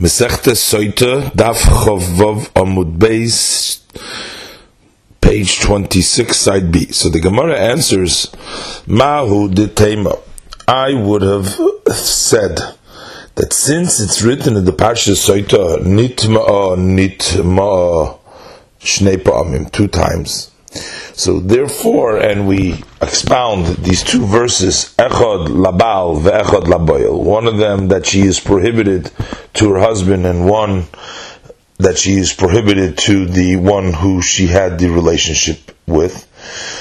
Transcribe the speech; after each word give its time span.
Mesechta 0.00 0.52
Soita, 0.52 1.30
Daf 1.32 1.58
Chavvav 1.58 2.50
Amud 2.54 2.96
Beis, 2.96 3.80
page 5.20 5.60
26, 5.60 6.34
side 6.34 6.72
B. 6.72 6.90
So 6.90 7.10
the 7.10 7.20
Gemara 7.20 7.58
answers, 7.58 8.32
Mahu 8.86 9.50
Ditema. 9.50 10.18
I 10.66 10.94
would 10.94 11.20
have 11.20 11.48
said 11.94 12.60
that 13.34 13.52
since 13.52 14.00
it's 14.00 14.22
written 14.22 14.56
in 14.56 14.64
the 14.64 14.72
Parsha 14.72 15.12
Soita, 15.12 15.82
Nitma'a, 15.82 16.78
Nitma'a, 16.78 18.18
Shnei 18.80 19.16
Pa'amim, 19.16 19.70
two 19.70 19.86
times. 19.86 20.49
So 20.70 21.40
therefore, 21.40 22.18
and 22.18 22.46
we 22.46 22.82
expound 23.02 23.66
these 23.78 24.02
two 24.02 24.24
verses, 24.24 24.94
Echad 24.98 25.48
Labal 25.48 26.20
ve'Echad 26.22 26.64
Laboil. 26.64 27.22
One 27.22 27.46
of 27.46 27.58
them 27.58 27.88
that 27.88 28.06
she 28.06 28.22
is 28.22 28.38
prohibited 28.38 29.10
to 29.54 29.72
her 29.72 29.80
husband, 29.80 30.26
and 30.26 30.48
one 30.48 30.84
that 31.78 31.98
she 31.98 32.12
is 32.14 32.32
prohibited 32.32 32.98
to 32.98 33.26
the 33.26 33.56
one 33.56 33.92
who 33.92 34.22
she 34.22 34.46
had 34.46 34.78
the 34.78 34.88
relationship 34.88 35.72
with. 35.86 36.26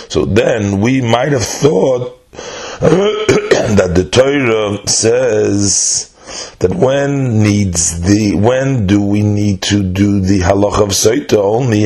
So 0.10 0.26
then 0.26 0.82
we 0.82 1.02
might 1.02 1.32
have 1.32 1.46
thought 1.46 2.16
that 2.80 3.92
the 3.96 4.08
Torah 4.10 4.88
says 4.88 6.16
that 6.60 6.74
when 6.74 7.42
needs 7.42 8.02
the 8.02 8.36
when 8.36 8.88
do 8.88 9.02
we 9.02 9.22
need 9.22 9.62
to 9.62 9.84
do 9.84 10.20
the 10.20 10.40
halach 10.40 10.82
of 10.82 10.90
soita 10.90 11.38
only 11.38 11.84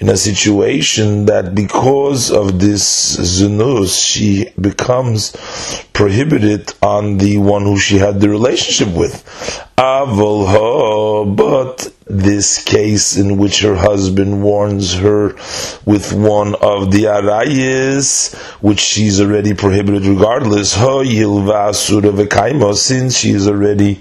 in 0.00 0.08
a 0.08 0.16
situation 0.16 1.26
that 1.26 1.54
because 1.54 2.30
of 2.30 2.58
this 2.58 3.16
znus 3.16 4.00
she 4.02 4.46
becomes 4.60 5.32
prohibited 5.92 6.72
on 6.82 7.18
the 7.18 7.38
one 7.38 7.62
who 7.62 7.78
she 7.78 7.98
had 7.98 8.20
the 8.20 8.28
relationship 8.28 8.88
with. 8.94 9.24
But 11.34 11.92
this 12.06 12.62
case 12.64 13.16
in 13.16 13.38
which 13.38 13.60
her 13.62 13.74
husband 13.74 14.42
warns 14.42 14.94
her 14.94 15.34
with 15.84 16.12
one 16.12 16.54
of 16.56 16.90
the 16.90 17.04
arayis, 17.04 18.34
which 18.60 18.80
she's 18.80 19.20
already 19.20 19.54
prohibited 19.54 20.04
regardless, 20.04 20.74
since 22.78 23.16
she 23.16 23.30
is 23.30 23.48
already 23.48 24.00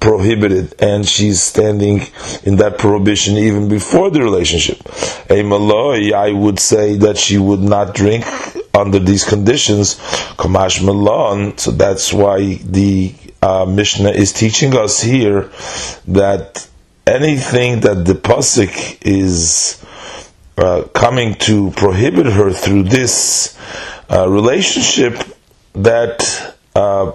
prohibited 0.00 0.74
and 0.80 1.06
she's 1.06 1.42
standing 1.42 2.02
in 2.44 2.56
that 2.56 2.78
prohibition 2.78 3.36
even 3.36 3.68
before 3.68 4.10
the 4.10 4.22
relationship. 4.22 4.78
A 5.30 5.42
maloi, 5.42 6.12
I 6.12 6.32
would 6.32 6.58
say 6.58 6.96
that 6.96 7.16
she 7.18 7.38
would 7.38 7.60
not 7.60 7.94
drink 7.94 8.24
under 8.74 8.98
these 8.98 9.24
conditions. 9.24 9.96
Kamash 10.36 10.84
malon, 10.84 11.58
so 11.58 11.70
that's 11.70 12.12
why 12.12 12.56
the 12.56 13.14
uh, 13.42 13.64
Mishnah 13.64 14.10
is 14.10 14.32
teaching 14.32 14.76
us 14.76 15.00
here 15.00 15.50
that 16.08 16.68
anything 17.06 17.80
that 17.80 18.04
the 18.04 18.14
pasuk 18.14 18.98
is 19.02 19.84
uh, 20.58 20.82
coming 20.94 21.34
to 21.34 21.70
prohibit 21.72 22.26
her 22.26 22.50
through 22.50 22.84
this 22.84 23.56
uh, 24.10 24.28
relationship, 24.28 25.22
that 25.74 26.54
uh, 26.74 27.12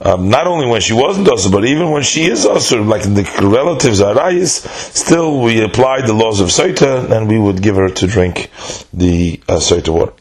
um, 0.00 0.28
not 0.28 0.46
only 0.46 0.66
when 0.66 0.80
she 0.80 0.92
wasn't 0.92 1.28
also, 1.28 1.50
but 1.50 1.64
even 1.64 1.90
when 1.90 2.02
she 2.02 2.24
is 2.24 2.44
also, 2.44 2.82
like 2.82 3.02
the 3.02 3.22
relatives 3.42 4.00
Arayis, 4.00 4.66
still 4.94 5.40
we 5.40 5.62
apply 5.62 6.02
the 6.02 6.12
laws 6.12 6.40
of 6.40 6.48
Saita 6.48 7.10
and 7.10 7.28
we 7.28 7.38
would 7.38 7.62
give 7.62 7.76
her 7.76 7.88
to 7.88 8.06
drink 8.06 8.50
the 8.92 9.40
uh, 9.48 9.54
Saita 9.56 9.88
water. 9.88 10.12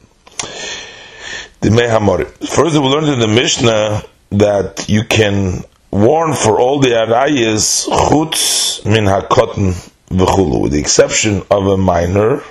The 1.61 1.69
Mehamori. 1.69 2.25
Further, 2.49 2.81
we 2.81 2.87
learned 2.87 3.07
in 3.09 3.19
the 3.19 3.27
Mishnah 3.27 4.03
that 4.31 4.85
you 4.87 5.03
can 5.03 5.63
warn 5.91 6.33
for 6.33 6.59
all 6.59 6.79
the 6.79 6.89
Arayis 6.89 7.87
chutz 7.87 8.85
min 8.85 9.05
hakotten 9.05 9.73
v'chulu, 10.09 10.61
with 10.64 10.71
the 10.73 10.80
exception 10.80 11.41
of 11.49 11.67
a 11.67 11.77
minor 11.77 12.41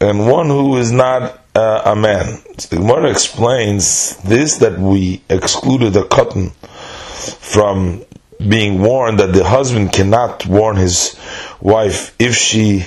and 0.00 0.26
one 0.26 0.46
who 0.46 0.76
is 0.78 0.90
not 0.90 1.39
uh, 1.54 1.82
a 1.84 1.96
man. 1.96 2.42
The 2.70 2.76
Gemara 2.76 3.10
explains 3.10 4.16
this 4.18 4.58
that 4.58 4.78
we 4.78 5.22
excluded 5.28 5.92
the 5.92 6.04
cotton 6.04 6.50
from 6.50 8.04
being 8.38 8.80
warned 8.80 9.20
that 9.20 9.32
the 9.32 9.44
husband 9.44 9.92
cannot 9.92 10.46
warn 10.46 10.76
his 10.76 11.18
wife 11.60 12.14
if 12.18 12.34
she 12.34 12.86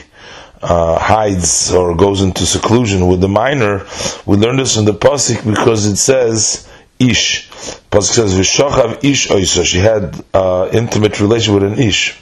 uh, 0.62 0.98
hides 0.98 1.72
or 1.74 1.96
goes 1.96 2.22
into 2.22 2.46
seclusion 2.46 3.08
with 3.08 3.22
the 3.22 3.28
minor. 3.28 3.86
We 4.26 4.38
learned 4.38 4.60
this 4.60 4.78
in 4.78 4.86
the 4.86 4.94
pasuk 4.94 5.46
because 5.48 5.86
it 5.86 5.98
says 5.98 6.68
ish. 7.00 7.50
Pasuk 7.92 8.14
says 8.14 8.34
v'shachav 8.34 9.04
ish 9.04 9.28
oisa. 9.28 9.66
She 9.66 9.80
had 9.80 10.24
uh, 10.34 10.70
intimate 10.72 11.20
relation 11.20 11.54
with 11.54 11.64
an 11.64 11.80
ish, 11.80 12.18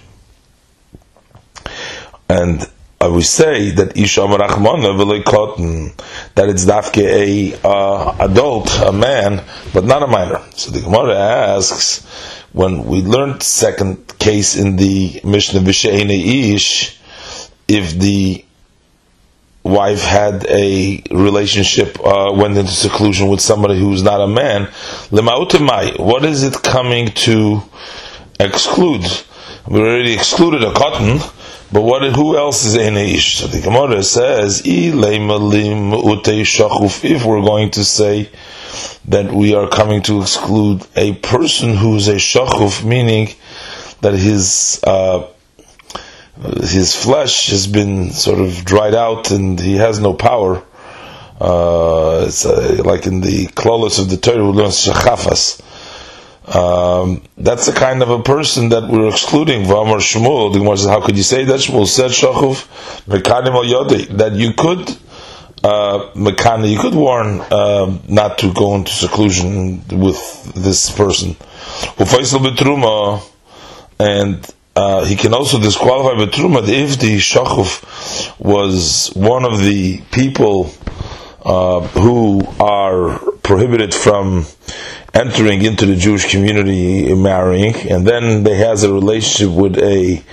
and 2.28 2.68
I 3.02 3.08
would 3.08 3.26
say 3.26 3.72
that 3.72 3.98
Isha 3.98 4.22
Marachmana 4.22 5.26
cotton 5.26 5.92
that 6.36 6.50
it's 6.50 6.66
dafke 6.66 7.02
a 7.02 7.60
uh, 7.68 8.16
adult, 8.20 8.70
a 8.80 8.92
man, 8.92 9.44
but 9.74 9.86
not 9.86 10.04
a 10.04 10.08
minor. 10.08 10.40
So 10.52 10.70
the 10.70 10.82
Gemara 10.82 11.16
asks, 11.18 12.06
when 12.54 12.86
we 12.86 13.02
learned 13.02 13.42
second 13.42 14.20
case 14.20 14.56
in 14.56 14.76
the 14.76 15.20
Mishnah 15.24 15.62
Vishaina 15.62 16.14
Ish, 16.54 17.00
if 17.68 17.98
the 17.98 18.46
wife 19.64 20.04
had 20.04 20.46
a 20.48 21.02
relationship, 21.10 21.98
uh, 22.06 22.32
went 22.36 22.56
into 22.56 22.72
seclusion 22.72 23.30
with 23.30 23.42
somebody 23.42 23.80
who's 23.80 24.04
not 24.04 24.22
a 24.22 24.28
man, 24.28 24.66
what 25.10 26.24
is 26.24 26.44
it 26.44 26.62
coming 26.62 27.08
to 27.26 27.64
exclude? 28.40 29.06
We 29.68 29.80
already 29.80 30.14
excluded 30.14 30.64
a 30.64 30.72
cotton 30.74 31.20
but 31.72 31.82
what? 31.84 32.04
Who 32.16 32.38
else 32.38 32.66
is 32.66 32.76
in 32.76 32.98
ish? 32.98 33.38
So 33.38 33.48
the 33.48 33.62
Gemara 33.62 34.04
says, 34.04 34.62
If 34.66 34.94
we're 37.26 37.42
going 37.42 37.72
to 37.72 37.86
say 37.86 38.30
that 39.06 39.32
we 39.32 39.56
are 39.56 39.70
coming 39.70 40.02
to 40.04 40.22
exclude 40.22 40.86
a 40.98 41.14
person 41.14 41.76
who 41.76 41.96
is 41.96 42.10
a 42.10 42.16
shachuf, 42.16 42.84
meaning 42.84 43.30
that 44.02 44.14
his 44.14 44.82
uh, 44.84 45.28
his 46.62 46.96
flesh 46.96 47.48
has 47.48 47.68
been 47.68 48.12
sort 48.12 48.40
of 48.40 48.66
dried 48.66 48.96
out 48.96 49.32
and 49.32 49.60
he 49.60 49.78
has 49.78 50.00
no 50.00 50.14
power. 50.14 50.64
Uh, 51.40 52.26
it's 52.28 52.46
uh, 52.46 52.82
like 52.84 53.06
in 53.08 53.22
the 53.22 53.48
klolos 53.48 53.98
of 54.00 54.10
the 54.10 54.18
Torah, 54.18 54.44
we 54.46 54.52
learn 54.52 54.68
shachafas 54.68 55.62
um, 56.48 57.22
that's 57.38 57.68
the 57.68 57.72
kind 57.72 58.02
of 58.02 58.10
a 58.10 58.24
person 58.24 58.70
that 58.70 58.90
we're 58.90 59.10
excluding. 59.10 59.64
V'amar 59.64 59.98
Shmuel, 59.98 60.52
the 60.52 60.60
Gemara 60.60 60.78
says, 60.78 60.90
how 60.90 61.02
could 61.02 61.16
you 61.16 61.24
say 61.24 61.44
that? 61.46 61.60
Shmuel 61.60 61.88
said, 61.88 62.12
Shachuf, 62.12 62.68
Mekanim 63.06 63.64
Yodi, 63.64 64.08
that 64.18 64.34
you 64.34 64.54
could, 64.54 64.90
uh, 65.64 66.12
you 66.66 66.80
could 66.80 66.96
warn 66.96 67.42
uh, 67.42 67.96
not 68.08 68.40
to 68.40 68.52
go 68.54 68.74
into 68.76 68.92
seclusion 68.92 69.88
with 69.90 70.54
this 70.56 70.90
person. 70.90 71.36
Ufaisal 71.98 72.40
betruma, 72.40 73.22
and 74.00 74.50
uh, 74.76 75.06
he 75.06 75.16
can 75.16 75.36
also 75.36 75.60
disqualify 75.60 76.20
betruma 76.26 76.68
if 76.68 77.00
the 77.00 77.18
Shachuf 77.18 78.40
was 78.40 79.12
one 79.14 79.46
of 79.46 79.60
the 79.60 80.02
people 80.12 80.72
uh, 81.44 81.82
who 81.82 82.42
are 82.60 83.20
prohibited 83.44 83.94
from 83.94 84.46
entering 85.14 85.62
into 85.64 85.86
the 85.86 85.96
Jewish 85.96 86.30
community 86.32 87.14
marrying, 87.14 87.76
and 87.90 88.08
then 88.08 88.44
they 88.44 88.56
has 88.56 88.84
a 88.84 88.94
relationship 88.94 89.56
with 89.56 89.78
a 89.78 90.24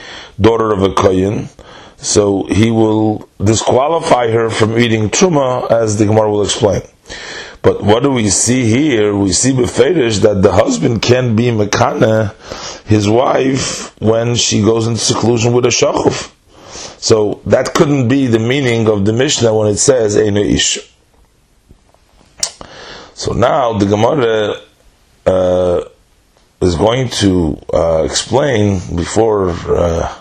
daughter 0.41 0.73
of 0.73 0.83
a 0.83 0.93
kohen, 0.95 1.49
so 1.97 2.45
he 2.45 2.71
will 2.71 3.29
disqualify 3.43 4.31
her 4.31 4.51
from 4.51 4.79
eating 4.79 5.11
truma, 5.11 5.71
as 5.71 5.99
the 5.99 6.07
Gemara 6.07 6.31
will 6.31 6.43
explain. 6.43 6.83
But 7.63 7.83
what 7.83 8.03
do 8.03 8.13
we 8.13 8.31
see 8.31 8.65
here? 8.65 9.17
We 9.17 9.32
see 9.32 9.53
beferish 9.53 10.21
that 10.21 10.43
the 10.43 10.53
husband 10.53 11.03
can 11.03 11.35
be 11.35 11.47
mekana 11.47 12.35
his 12.87 13.09
wife 13.09 14.00
when 14.00 14.37
she 14.37 14.62
goes 14.62 14.87
into 14.87 15.00
seclusion 15.00 15.53
with 15.53 15.67
a 15.67 15.71
shachuf. 15.71 16.32
So 17.00 17.41
that 17.47 17.75
couldn't 17.75 18.09
be 18.09 18.27
the 18.27 18.38
meaning 18.38 18.88
of 18.88 19.05
the 19.05 19.12
Mishnah 19.12 19.55
when 19.55 19.69
it 19.69 19.79
says 19.79 20.17
Eino 20.17 20.44
Ish. 20.44 20.79
So 23.19 23.32
now 23.32 23.73
the 23.73 23.87
Gemara 23.87 24.61
uh, 25.26 25.85
is 26.61 26.76
going 26.76 27.09
to 27.09 27.61
uh, 27.75 28.05
explain 28.05 28.81
before 28.94 29.50
uh, 29.50 30.20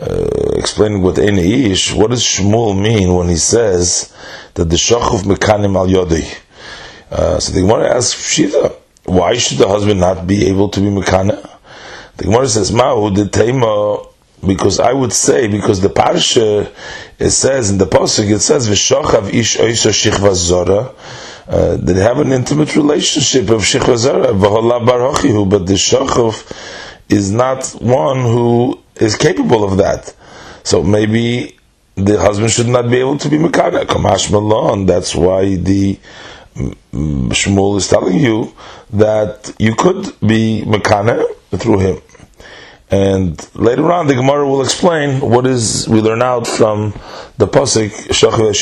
uh 0.00 0.28
explaining 0.54 1.02
what 1.02 1.18
Ish, 1.18 1.92
what 1.92 2.10
does 2.10 2.22
Shmuel 2.22 2.80
mean 2.80 3.12
when 3.12 3.28
he 3.28 3.34
says 3.34 4.14
that 4.54 4.66
the 4.66 4.76
Shachuf 4.76 5.24
Mekanim 5.24 5.74
al 5.74 5.88
Yodi? 5.88 6.32
Uh, 7.10 7.40
so 7.40 7.52
the 7.54 7.62
Gemara 7.62 7.96
asks 7.96 8.38
Shita, 8.38 8.72
why 9.02 9.36
should 9.36 9.58
the 9.58 9.66
husband 9.66 9.98
not 9.98 10.24
be 10.24 10.46
able 10.46 10.68
to 10.68 10.78
be 10.80 10.86
Mekana? 10.86 11.42
The 12.18 12.24
Gemara 12.26 12.46
says, 12.46 12.70
Ma'u 12.70 13.16
the 13.16 13.28
Tema, 13.28 14.06
because 14.46 14.78
I 14.78 14.92
would 14.92 15.12
say, 15.12 15.48
because 15.48 15.80
the 15.80 15.88
Parsha, 15.88 16.72
it 17.18 17.30
says 17.30 17.70
in 17.72 17.78
the 17.78 17.86
Pasuk, 17.86 18.30
it 18.30 18.38
says, 18.38 18.68
V'shachav 18.68 19.34
ish 19.34 19.56
oisa 19.56 19.90
shichva 19.90 20.34
zora, 20.34 20.94
uh, 21.48 21.76
they 21.76 21.94
have 21.94 22.18
an 22.18 22.32
intimate 22.32 22.76
relationship 22.76 23.50
of 23.50 23.62
Shechvazara, 23.62 24.38
but 25.50 25.66
the 25.66 25.74
Shachuf 25.74 26.52
is 27.08 27.30
not 27.30 27.66
one 27.80 28.20
who 28.20 28.78
is 28.96 29.16
capable 29.16 29.64
of 29.64 29.78
that. 29.78 30.14
So 30.64 30.82
maybe 30.82 31.58
the 31.96 32.18
husband 32.18 32.50
should 32.50 32.68
not 32.68 32.88
be 32.90 32.98
able 32.98 33.18
to 33.18 33.28
be 33.28 33.38
Mekana. 33.38 33.84
Kamash 33.84 34.30
Malon, 34.30 34.86
that's 34.86 35.14
why 35.14 35.56
the 35.56 35.98
Shmuel 36.54 37.76
is 37.78 37.88
telling 37.88 38.18
you 38.18 38.54
that 38.92 39.54
you 39.58 39.74
could 39.74 40.18
be 40.20 40.62
Mekana 40.64 41.24
through 41.50 41.80
him. 41.80 42.02
And 42.90 43.40
later 43.54 43.90
on, 43.90 44.06
the 44.06 44.14
Gemara 44.14 44.46
will 44.46 44.62
explain 44.62 45.20
what 45.20 45.46
is 45.46 45.88
we 45.88 46.00
learn 46.00 46.22
out 46.22 46.46
from 46.46 46.92
the 47.38 47.48
pasuk 47.48 47.88
Shachve 48.08 48.52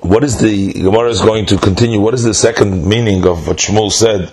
What 0.00 0.24
is 0.24 0.40
the 0.40 0.72
Gemara 0.72 1.10
is 1.10 1.20
going 1.20 1.46
to 1.46 1.58
continue? 1.58 2.00
What 2.00 2.14
is 2.14 2.24
the 2.24 2.34
second 2.34 2.86
meaning 2.86 3.24
of 3.24 3.46
what 3.46 3.58
Shmuel 3.58 3.92
said? 3.92 4.32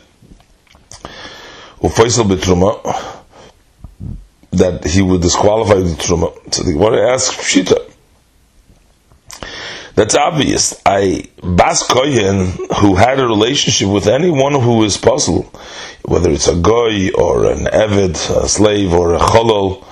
That 4.52 4.86
he 4.86 5.02
would 5.04 5.22
disqualify 5.22 5.76
the 5.76 5.96
truma. 5.96 6.54
So 6.54 6.64
the 6.64 6.74
Gemara 6.74 7.14
asks 7.14 7.36
Pshita. 7.36 7.92
That's 9.96 10.16
obvious. 10.16 10.82
I 10.88 11.30
Bas 11.44 11.84
Kohen, 11.88 12.58
who 12.80 12.96
had 12.96 13.20
a 13.20 13.28
relationship 13.28 13.90
with 13.90 14.08
anyone 14.08 14.54
who 14.54 14.84
is 14.84 14.98
puzzled, 14.98 15.46
whether 16.04 16.32
it's 16.32 16.48
a 16.48 16.56
goy 16.56 17.12
or 17.12 17.46
an 17.52 17.66
eved, 17.66 18.44
a 18.44 18.48
slave 18.48 18.92
or 18.92 19.14
a 19.14 19.20
cholol, 19.20 19.86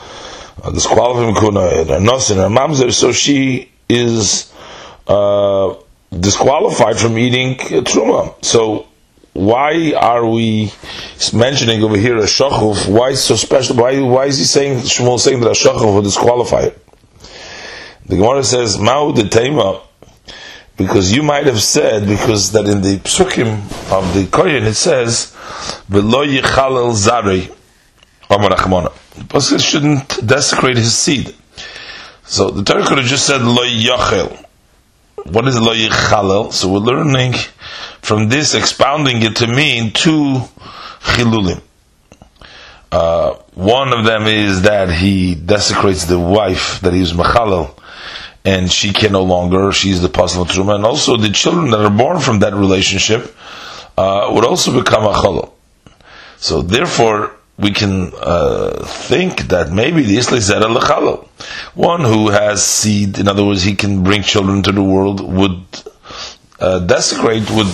a 0.65 0.71
disqualified 0.71 1.37
kuna, 1.37 1.59
a 1.59 1.99
nosin, 1.99 2.43
a 2.43 2.49
mamzer, 2.49 2.91
so 2.91 3.11
she 3.11 3.71
is 3.87 4.51
uh, 5.07 5.75
disqualified 6.17 6.97
from 6.97 7.17
eating 7.17 7.55
truma. 7.57 8.43
So 8.43 8.87
why 9.33 9.93
are 9.93 10.25
we 10.25 10.71
mentioning 11.33 11.83
over 11.83 11.97
here 11.97 12.17
a 12.17 12.23
shachuf? 12.23 12.87
Why 12.87 13.09
is 13.09 13.23
so 13.23 13.35
special? 13.35 13.77
Why 13.77 13.99
why 14.01 14.25
is 14.25 14.37
he 14.37 14.43
saying 14.43 14.79
Shmuel 14.79 15.19
saying 15.19 15.39
that 15.41 15.47
a 15.47 15.51
shachuf 15.51 15.81
will 15.81 16.01
disqualify 16.01 16.61
it? 16.63 16.85
The 18.05 18.17
Gemara 18.17 18.43
says, 18.43 18.77
"Ma'u 18.77 19.15
de 19.15 19.29
tema." 19.29 19.81
Because 20.77 21.11
you 21.15 21.21
might 21.21 21.45
have 21.45 21.61
said, 21.61 22.07
because 22.07 22.53
that 22.53 22.65
in 22.65 22.81
the 22.81 22.97
psukim 22.97 23.57
of 23.91 24.13
the 24.15 24.25
Kohen 24.25 24.63
it 24.63 24.73
says, 24.73 25.31
"V'lo 25.89 26.25
yichalel 26.25 26.93
zari." 26.93 27.55
Pasuk 28.31 29.59
shouldn't 29.59 30.25
desecrate 30.25 30.77
his 30.77 30.97
seed. 30.97 31.35
So 32.23 32.49
the 32.49 32.63
Torah 32.63 32.85
could 32.85 32.99
have 32.99 33.07
just 33.07 33.25
said 33.25 33.41
lo 33.41 33.63
yachel. 33.63 34.45
What 35.25 35.47
is 35.47 35.59
lo 35.59 35.73
yichalel? 35.73 36.51
So 36.51 36.71
we're 36.71 36.79
learning 36.79 37.33
from 38.01 38.29
this, 38.29 38.53
expounding 38.55 39.21
it 39.21 39.37
to 39.37 39.47
mean 39.47 39.91
two 39.91 40.41
chilulim. 41.01 41.61
Uh, 42.91 43.35
one 43.53 43.93
of 43.93 44.05
them 44.05 44.27
is 44.27 44.63
that 44.63 44.91
he 44.91 45.35
desecrates 45.35 46.05
the 46.05 46.19
wife 46.19 46.81
that 46.81 46.93
he 46.93 46.99
he's 46.99 47.13
machalel 47.13 47.77
and 48.43 48.71
she 48.71 48.91
can 48.91 49.11
no 49.11 49.23
longer, 49.23 49.71
she's 49.71 50.01
the 50.01 50.09
puzzle 50.09 50.45
truma, 50.45 50.75
and 50.75 50.85
also 50.85 51.15
the 51.17 51.29
children 51.29 51.69
that 51.71 51.79
are 51.79 51.95
born 51.95 52.19
from 52.19 52.39
that 52.39 52.53
relationship 52.53 53.35
uh, 53.97 54.31
would 54.33 54.45
also 54.45 54.77
become 54.77 55.03
a 55.03 55.13
chalal. 55.13 55.53
So 56.37 56.61
therefore, 56.61 57.35
we 57.61 57.71
can 57.71 58.11
uh, 58.17 58.83
think 58.85 59.47
that 59.49 59.71
maybe 59.71 60.03
the 60.03 60.17
Isla 60.17 60.37
Zera 60.39 60.75
Lechalal, 60.75 61.27
one 61.75 62.01
who 62.01 62.29
has 62.29 62.63
seed, 62.65 63.19
in 63.19 63.27
other 63.27 63.45
words, 63.45 63.63
he 63.63 63.75
can 63.75 64.03
bring 64.03 64.23
children 64.23 64.63
to 64.63 64.71
the 64.71 64.83
world, 64.83 65.21
would 65.21 65.63
uh, 66.59 66.79
desecrate, 66.79 67.49
would 67.51 67.73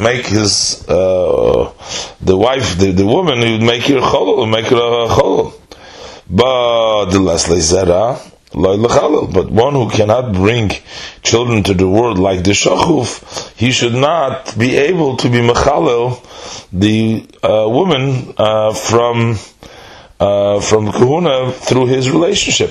make 0.00 0.26
his 0.26 0.84
uh, 0.88 1.72
the 2.20 2.36
wife, 2.36 2.78
the, 2.78 2.92
the 2.92 3.06
woman, 3.06 3.40
he 3.42 3.52
would 3.52 3.62
make 3.62 3.84
her 3.84 4.00
chalal, 4.00 4.50
make 4.50 4.66
her 4.66 4.76
a 4.76 5.08
chalal. 5.08 5.52
But 6.28 7.06
the 7.10 7.20
Leslie 7.20 7.58
Zera, 7.58 8.18
but 8.54 9.50
one 9.50 9.74
who 9.74 9.90
cannot 9.90 10.32
bring 10.32 10.70
children 11.22 11.62
to 11.64 11.74
the 11.74 11.88
world 11.88 12.18
like 12.18 12.44
the 12.44 12.52
shachuf, 12.52 13.52
he 13.56 13.72
should 13.72 13.94
not 13.94 14.56
be 14.58 14.76
able 14.76 15.16
to 15.16 15.28
be 15.28 15.38
mechalel 15.38 16.20
the 16.72 17.26
uh, 17.42 17.68
woman 17.68 18.34
uh, 18.38 18.72
from 18.72 19.36
uh, 20.20 20.60
from 20.60 20.92
kahuna 20.92 21.50
through 21.50 21.86
his 21.86 22.08
relationship. 22.08 22.70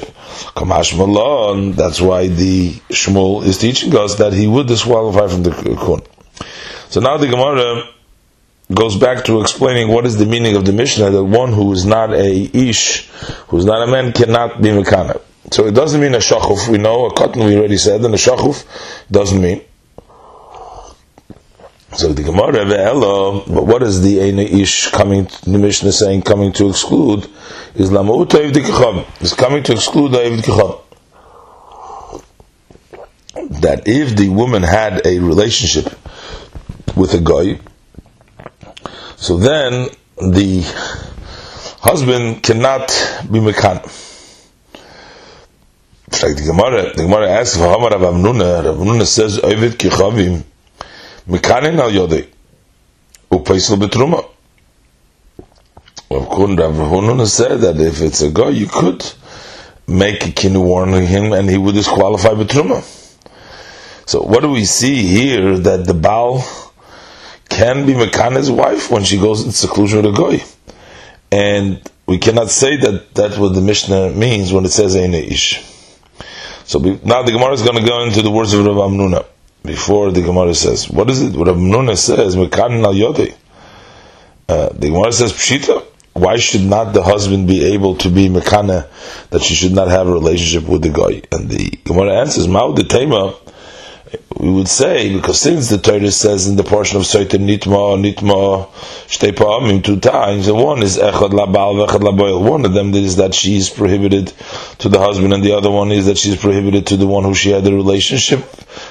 Kamash 0.55 0.97
Malon, 0.97 1.73
that's 1.73 1.99
why 1.99 2.27
the 2.27 2.71
Shmuel 2.89 3.43
is 3.43 3.57
teaching 3.57 3.95
us 3.95 4.15
that 4.15 4.31
he 4.33 4.47
would 4.47 4.67
disqualify 4.67 5.27
from 5.27 5.43
the 5.43 5.51
kahuna. 5.51 6.03
So 6.89 7.01
now 7.01 7.17
the 7.17 7.27
Gemara 7.27 7.89
goes 8.73 8.95
back 8.97 9.25
to 9.25 9.41
explaining 9.41 9.89
what 9.89 10.05
is 10.05 10.17
the 10.17 10.25
meaning 10.25 10.55
of 10.55 10.65
the 10.65 10.71
Mishnah 10.71 11.09
that 11.09 11.23
one 11.23 11.51
who 11.51 11.73
is 11.73 11.85
not 11.85 12.13
a 12.13 12.49
ish, 12.53 13.09
who 13.47 13.57
is 13.57 13.65
not 13.65 13.87
a 13.87 13.91
man, 13.91 14.13
cannot 14.13 14.61
be 14.61 14.69
mekana. 14.69 15.21
So 15.51 15.67
it 15.67 15.73
doesn't 15.73 15.99
mean 15.99 16.15
a 16.15 16.19
shachuf. 16.19 16.67
We 16.69 16.77
know 16.77 17.05
a 17.05 17.13
cotton 17.13 17.45
we 17.45 17.57
already 17.57 17.77
said, 17.77 18.03
and 18.03 18.13
a 18.13 18.17
shachuf 18.17 18.65
doesn't 19.11 19.41
mean. 19.41 19.61
So 21.95 22.11
the 22.11 22.23
Gemara 22.23 22.65
ve'elo, 22.65 23.45
but 23.53 23.67
what 23.67 23.83
is 23.83 24.01
the 24.01 24.17
Eina 24.17 24.43
Ish 24.43 24.89
coming, 24.89 25.27
the 25.45 25.59
Mishnah 25.59 25.91
saying 25.91 26.23
coming 26.23 26.51
to 26.53 26.69
exclude, 26.69 27.29
is 27.75 27.91
Lamut 27.91 28.29
Evdikacham, 28.29 29.05
is 29.21 29.33
coming 29.33 29.61
to 29.63 29.73
exclude 29.73 30.13
the 30.13 30.17
Evdikacham. 30.17 30.79
That 33.61 33.87
if 33.87 34.15
the 34.15 34.29
woman 34.29 34.63
had 34.63 35.05
a 35.05 35.19
relationship 35.19 35.93
with 36.95 37.13
a 37.13 37.19
goy, 37.19 37.59
so 39.15 39.37
then 39.37 39.89
the 40.17 40.61
husband 41.79 42.41
cannot 42.41 42.87
be 43.31 43.39
Mekan. 43.39 44.12
Like 46.21 46.35
the 46.35 46.43
Gemara, 46.43 46.93
the 46.93 47.03
Gemara 47.03 47.29
asks, 47.31 47.57
"V'hamar 47.57 47.91
Rav 47.91 48.01
Amnuna." 48.01 48.63
Rav 48.63 48.77
Amnuna 48.77 49.05
says, 49.05 49.39
"Ovid 49.39 49.73
kichavim 49.73 50.43
mekanin 51.27 51.79
al 51.79 51.89
yodei 51.89 52.27
upeisel 53.31 53.77
betruma." 53.77 54.23
Rav 56.09 56.27
Amnuna 56.29 57.25
said 57.27 57.61
that 57.61 57.79
if 57.79 58.01
it's 58.01 58.21
a 58.21 58.29
goy, 58.29 58.49
you 58.49 58.67
could 58.67 59.03
make 59.87 60.25
a 60.25 60.29
kinu 60.29 60.63
warning 60.63 61.07
him, 61.07 61.33
and 61.33 61.49
he 61.49 61.57
would 61.57 61.75
disqualify 61.75 62.29
betruma. 62.29 62.83
So, 64.05 64.21
what 64.21 64.41
do 64.41 64.49
we 64.49 64.65
see 64.65 64.95
here? 65.03 65.57
That 65.57 65.85
the 65.85 65.93
Baal 65.93 66.45
can 67.49 67.85
be 67.85 67.93
Mekana's 67.93 68.51
wife 68.51 68.91
when 68.91 69.03
she 69.03 69.17
goes 69.17 69.43
in 69.43 69.51
seclusion 69.51 70.03
with 70.03 70.13
a 70.13 70.15
goy, 70.15 70.43
and 71.31 71.81
we 72.05 72.17
cannot 72.19 72.49
say 72.49 72.77
that 72.77 73.13
that's 73.13 73.37
what 73.37 73.55
the 73.55 73.61
Mishnah 73.61 74.11
means 74.11 74.53
when 74.53 74.63
it 74.63 74.71
says 74.71 74.95
Eine 74.95 75.15
Ish. 75.15 75.72
So 76.73 76.79
now 76.79 77.21
the 77.21 77.31
Gemara 77.31 77.51
is 77.51 77.61
going 77.61 77.79
to 77.79 77.87
go 77.87 78.03
into 78.03 78.23
the 78.23 78.31
words 78.31 78.51
of 78.55 78.65
Rav 78.65 78.75
Amnuna. 78.75 79.23
Before 79.61 80.09
the 80.09 80.23
Gemara 80.23 80.55
says, 80.55 80.89
what 80.89 81.07
is 81.07 81.21
it? 81.21 81.35
What 81.35 81.45
Rav 81.45 81.55
Amnuna 81.55 81.95
says, 81.95 82.35
Mekanin 82.35 82.83
al 82.83 82.95
Yodei. 82.95 83.35
Uh, 84.49 84.69
the 84.69 84.87
Gemara 84.87 85.11
says, 85.11 85.33
Pshita. 85.33 85.85
Why 86.13 86.37
should 86.37 86.63
not 86.63 86.95
the 86.95 87.03
husband 87.03 87.47
be 87.47 87.73
able 87.75 87.97
to 87.97 88.09
be 88.09 88.27
Mekana, 88.27 88.87
that 89.29 89.43
she 89.43 89.53
should 89.53 89.73
not 89.73 89.89
have 89.89 90.07
a 90.07 90.11
relationship 90.11 90.67
with 90.67 90.81
the 90.81 90.89
goy? 90.89 91.21
And 91.31 91.47
the 91.47 91.69
Gemara 91.85 92.21
answers, 92.21 92.47
de 92.47 92.83
Tema, 92.85 93.35
we 94.37 94.51
would 94.51 94.67
say, 94.67 95.15
because 95.15 95.39
since 95.39 95.69
the 95.69 95.77
Torah 95.77 96.11
says 96.11 96.47
in 96.47 96.55
the 96.55 96.63
portion 96.63 96.97
of 96.97 97.03
Soiter 97.03 97.39
Nitma, 97.39 97.97
Nitma, 97.97 98.67
Shtei 99.07 99.31
Pa'amim, 99.31 99.83
two 99.83 99.99
times, 99.99 100.47
and 100.47 100.57
one 100.57 100.83
is 100.83 100.97
Echad 100.97 101.29
Labal, 101.29 101.87
Echad 101.87 102.01
Laboil. 102.01 102.41
One 102.49 102.65
of 102.65 102.73
them 102.73 102.93
is 102.93 103.15
that 103.17 103.33
she 103.33 103.55
is 103.55 103.69
prohibited 103.69 104.33
to 104.79 104.89
the 104.89 104.99
husband, 104.99 105.33
and 105.33 105.43
the 105.43 105.53
other 105.53 105.71
one 105.71 105.91
is 105.91 106.07
that 106.07 106.17
she 106.17 106.29
is 106.31 106.37
prohibited 106.37 106.87
to 106.87 106.97
the 106.97 107.07
one 107.07 107.23
who 107.23 107.33
she 107.33 107.51
had 107.51 107.65
a 107.65 107.73
relationship 107.73 108.43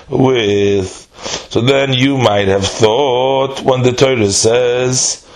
with. 0.09 1.09
So 1.51 1.61
then 1.61 1.93
you 1.93 2.17
might 2.17 2.49
have 2.49 2.67
thought, 2.67 3.61
when 3.61 3.83
the 3.83 3.93
Torah 3.93 4.31
says, 4.31 5.27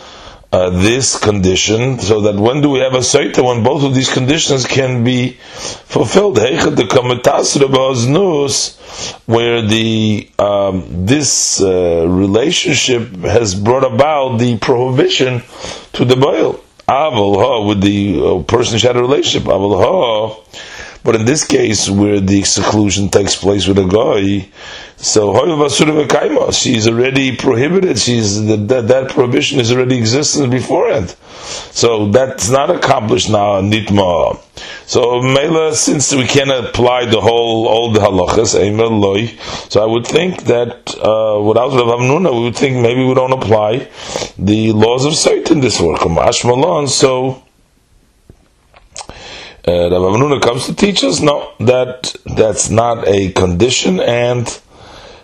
uh, 0.52 0.70
this 0.70 1.18
condition, 1.18 1.98
so 1.98 2.20
that 2.22 2.36
when 2.36 2.60
do 2.62 2.70
we 2.70 2.78
have 2.78 2.94
a 2.94 2.98
Saita 2.98 3.44
when 3.44 3.62
both 3.62 3.82
of 3.82 3.94
these 3.94 4.12
conditions 4.12 4.66
can 4.66 5.02
be 5.04 5.32
fulfilled? 5.32 6.38
Where 9.26 9.62
the 9.62 10.30
um, 10.38 11.06
this 11.06 11.60
uh, 11.60 12.06
relationship 12.08 13.14
has 13.16 13.54
brought 13.54 13.84
about 13.84 14.38
the 14.38 14.56
prohibition 14.58 15.42
to 15.94 16.04
the 16.04 16.16
boil. 16.16 16.60
Aval 16.88 17.36
ha 17.42 17.66
with 17.66 17.80
the 17.82 18.22
uh, 18.24 18.42
person 18.44 18.78
she 18.78 18.86
had 18.86 18.96
a 18.96 19.00
relationship. 19.00 19.48
Aval 19.48 19.82
ha 19.82 20.40
But 21.06 21.14
in 21.14 21.24
this 21.24 21.44
case, 21.44 21.88
where 21.88 22.18
the 22.18 22.42
seclusion 22.42 23.10
takes 23.10 23.36
place 23.36 23.68
with 23.68 23.78
a 23.78 23.84
goy, 23.84 24.48
so 24.96 26.50
she's 26.50 26.88
already 26.88 27.36
prohibited. 27.36 27.96
She's 27.96 28.44
that, 28.46 28.88
that 28.88 29.10
prohibition 29.10 29.60
is 29.60 29.70
already 29.70 29.98
existing 29.98 30.50
beforehand. 30.50 31.14
So 31.70 32.08
that's 32.10 32.50
not 32.50 32.70
accomplished 32.70 33.30
now. 33.30 33.60
Nitma. 33.60 34.40
So 34.86 35.22
Mela, 35.22 35.76
since 35.76 36.12
we 36.12 36.26
can 36.26 36.50
apply 36.50 37.04
the 37.04 37.20
whole 37.20 37.68
old 37.68 37.96
halachas, 37.96 38.56
so 39.70 39.82
I 39.82 39.86
would 39.86 40.08
think 40.08 40.42
that 40.44 40.92
uh, 40.96 41.40
without 41.40 41.70
Rav 41.70 42.00
Hamnuna, 42.00 42.32
we 42.32 42.40
would 42.46 42.56
think 42.56 42.82
maybe 42.82 43.04
we 43.04 43.14
don't 43.14 43.32
apply 43.32 43.88
the 44.38 44.72
laws 44.72 45.04
of 45.04 45.14
Satan 45.14 45.60
this 45.60 45.80
work. 45.80 46.00
So 46.88 47.45
uh, 49.66 49.90
Rav 49.90 50.02
Hamnuna 50.14 50.40
comes 50.40 50.66
to 50.66 50.74
teach 50.74 51.02
us, 51.02 51.20
no, 51.20 51.52
that 51.60 52.14
that's 52.36 52.70
not 52.70 53.06
a 53.08 53.32
condition, 53.32 54.00
and 54.00 54.60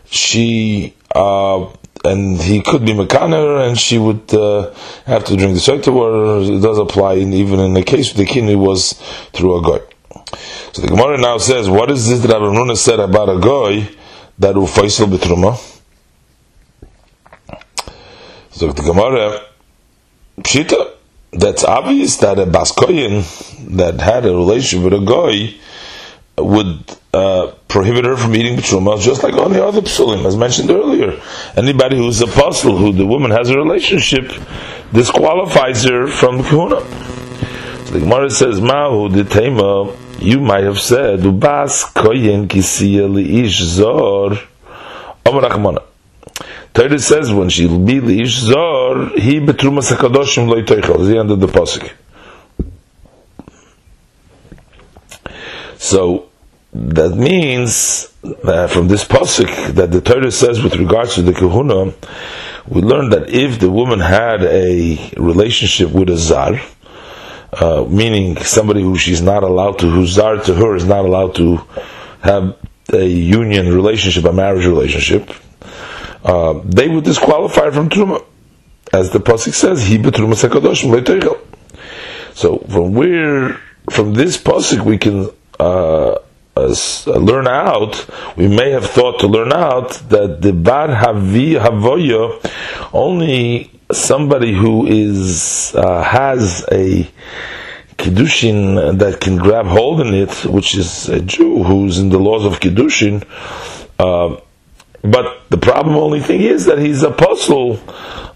she 0.07 0.95
uh, 1.15 1.71
and 2.05 2.41
he 2.41 2.61
could 2.61 2.85
be 2.85 2.93
mekaner, 2.93 3.67
and 3.67 3.79
she 3.79 3.99
would 3.99 4.35
uh, 4.35 4.73
have 5.07 5.25
to 5.25 5.37
drink 5.37 5.55
the 5.55 5.61
soita 5.61 5.93
water. 5.93 6.53
It 6.53 6.61
does 6.61 6.79
apply 6.79 7.15
in, 7.15 7.33
even 7.33 7.61
in 7.61 7.75
the 7.75 7.85
case 7.85 8.15
where 8.15 8.25
the 8.25 8.33
kidney 8.33 8.57
was 8.57 8.95
through 9.33 9.59
a 9.59 9.63
goy. 9.63 9.81
So 10.73 10.83
the 10.83 10.89
Gemara 10.89 11.19
now 11.19 11.39
says, 11.39 11.69
what 11.69 11.91
is 11.91 12.09
this 12.09 12.21
that 12.21 12.33
Rav 12.33 12.43
Hamnuna 12.43 12.77
said 12.77 12.99
about 12.99 13.29
a 13.29 13.39
goy 13.39 13.89
that 14.39 14.55
will 14.57 14.67
faisal 14.67 15.07
betruma? 15.07 15.57
So 18.51 18.73
the 18.73 18.83
Gemara, 18.83 19.45
pshita 20.39 20.95
that's 21.33 21.65
obvious 21.65 22.17
that 22.19 22.39
a 22.39 22.45
Baskoyan 22.45 23.25
that 23.77 24.01
had 24.01 24.27
a 24.27 24.35
relationship 24.35 24.85
with 24.85 25.03
a 25.03 25.05
goy 25.05 25.55
would 26.39 26.85
uh, 27.15 27.53
prohibit 27.69 28.05
her 28.05 28.17
from 28.17 28.35
eating 28.35 28.57
truma, 28.57 29.01
just 29.01 29.23
like 29.23 29.35
all 29.35 29.49
the 29.49 29.65
other 29.65 29.81
psulim, 29.83 30.25
as 30.27 30.37
mentioned 30.37 30.71
earlier. 30.71 31.21
Anybody 31.57 31.97
who's 31.97 32.21
a 32.21 32.27
apostle, 32.27 32.77
who 32.77 32.93
the 32.93 33.07
woman 33.07 33.31
has 33.31 33.51
a 33.51 33.57
relationship, 33.57 34.33
disqualifies 34.93 35.85
her 35.85 36.07
from 36.07 36.39
the 36.39 36.45
kahuna. 36.45 36.81
So 37.87 37.93
the 37.95 38.01
Gemara 38.01 38.31
says, 38.31 38.61
"Mahu 38.61 39.25
tema." 39.25 39.93
You 40.19 40.41
might 40.41 40.65
have 40.65 40.81
said, 40.81 41.21
"Ubas 41.21 41.93
koyen 41.95 42.47
kisiya 42.47 43.09
liish 43.11 43.61
zor." 43.61 44.39
Amar 45.27 45.83
Torah 46.75 46.99
says 46.99 47.33
when 47.33 47.51
she 47.51 47.67
be 47.67 48.01
liish 48.01 48.39
zor, 48.41 49.09
he 49.19 49.41
betrumas 49.41 49.95
hakadoshim 49.95 50.49
loy 50.49 50.63
toichel. 50.63 51.07
The 51.07 51.19
end 51.19 51.31
of 51.31 51.41
the 51.41 51.47
pasuk. 51.47 51.93
So 55.77 56.31
that 56.73 57.15
means 57.15 58.09
that 58.23 58.71
from 58.71 58.89
this 58.89 59.05
pasuk 59.05 59.75
that 59.75 59.91
the 59.91 60.01
Torah 60.01 60.31
says 60.31 60.63
with 60.63 60.77
regards 60.77 61.17
to 61.17 61.23
the 61.23 61.35
kahuna, 61.35 61.93
we 62.67 62.81
learn 62.81 63.11
that 63.11 63.29
if 63.29 63.59
the 63.59 63.71
woman 63.71 64.01
had 64.01 64.43
a 64.43 65.13
relationship 65.17 65.91
with 65.91 66.09
a 66.09 66.17
zar, 66.17 66.61
uh, 67.53 67.85
meaning 67.89 68.37
somebody 68.39 68.81
who 68.81 68.97
she's 68.97 69.21
not 69.21 69.43
allowed 69.43 69.79
to, 69.81 69.91
who's 69.91 70.11
zar 70.11 70.37
to 70.37 70.55
her 70.55 70.75
is 70.75 70.87
not 70.87 71.05
allowed 71.05 71.35
to 71.35 71.57
have 72.23 72.57
a 72.93 73.05
union 73.05 73.75
relationship, 73.75 74.25
a 74.25 74.33
marriage 74.33 74.65
relationship, 74.65 75.31
uh, 76.25 76.61
they 76.65 76.89
would 76.89 77.05
disqualify 77.05 77.71
from 77.71 77.89
truma, 77.89 78.25
as 78.93 79.11
the 79.11 79.19
pasuk 79.19 79.55
says, 79.55 79.87
"He 79.87 79.99
betruma 79.99 80.35
sekadoshim 80.35 81.39
So 82.35 82.59
from 82.59 82.95
where, 82.95 83.55
from 83.91 84.15
this 84.15 84.37
pasuk, 84.37 84.85
we 84.85 84.99
can 84.99 85.31
uh, 85.59 86.19
uh, 86.57 86.75
learn 87.07 87.49
out. 87.49 88.07
We 88.37 88.49
may 88.49 88.71
have 88.71 88.87
thought 88.87 89.21
to 89.21 89.27
learn 89.27 89.53
out 89.53 89.91
that 90.11 90.43
the 90.43 90.53
bar 90.53 90.89
havi 90.89 91.59
havoya 91.59 92.39
only 92.93 93.71
somebody 93.91 94.55
who 94.55 94.87
is 94.87 95.75
uh, 95.75 96.03
has 96.03 96.65
a 96.71 97.09
kiddushin 97.97 98.99
that 98.99 99.21
can 99.21 99.37
grab 99.37 99.67
hold 99.67 100.01
in 100.01 100.15
it, 100.15 100.45
which 100.45 100.75
is 100.77 101.09
a 101.09 101.21
Jew 101.21 101.63
who's 101.63 101.99
in 101.99 102.09
the 102.09 102.19
laws 102.19 102.45
of 102.45 102.61
kiddushin. 102.61 103.25
Uh, 103.99 104.41
but 105.03 105.42
the 105.53 105.59
problem, 105.59 105.97
only 105.97 106.21
thing 106.21 106.41
is 106.41 106.65
that 106.65 106.79
he's 106.79 107.03
a 107.03 107.11
apostle, 107.11 107.79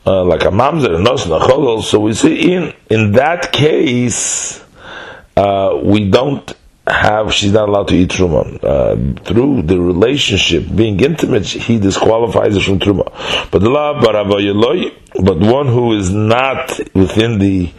uh, 0.05 0.23
like 0.23 0.43
a 0.43 0.51
mamzer, 0.51 1.03
nos 1.03 1.25
nacholol. 1.25 1.83
So 1.83 1.99
we 1.99 2.13
see 2.13 2.53
in 2.53 2.75
in 2.91 3.13
that 3.13 3.53
case, 3.53 4.63
uh, 5.35 5.81
we 5.83 6.11
don't 6.11 6.55
have. 6.87 7.33
She's 7.33 7.53
not 7.53 7.71
allowed 7.71 7.89
to 7.89 7.95
eat 7.95 8.11
truma 8.11 8.63
uh, 8.63 9.25
through 9.25 9.63
the 9.63 9.81
relationship 9.81 10.67
being 10.77 11.01
intimate. 11.01 11.47
He 11.47 11.79
disqualifies 11.79 12.55
her 12.55 12.61
from 12.61 12.81
truma. 12.81 13.07
But 13.51 13.63
but 15.25 15.39
one 15.39 15.69
who 15.69 15.95
is 15.95 16.11
not 16.13 16.79
within 16.93 17.39
the 17.39 17.73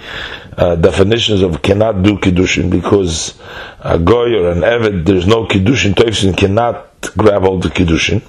uh, 0.58 0.76
definitions 0.78 1.44
of 1.44 1.62
cannot 1.62 2.02
do 2.02 2.18
kiddushin 2.18 2.72
because 2.72 3.40
a 3.82 4.00
goy 4.00 4.34
or 4.34 4.50
an 4.50 4.62
eved, 4.62 5.06
there's 5.06 5.28
no 5.28 5.46
kiddushin. 5.46 5.94
Toifsin 5.94 6.36
cannot 6.36 6.87
grab 7.16 7.44
hold 7.44 7.66
of 7.66 7.74
kiddushin. 7.74 8.22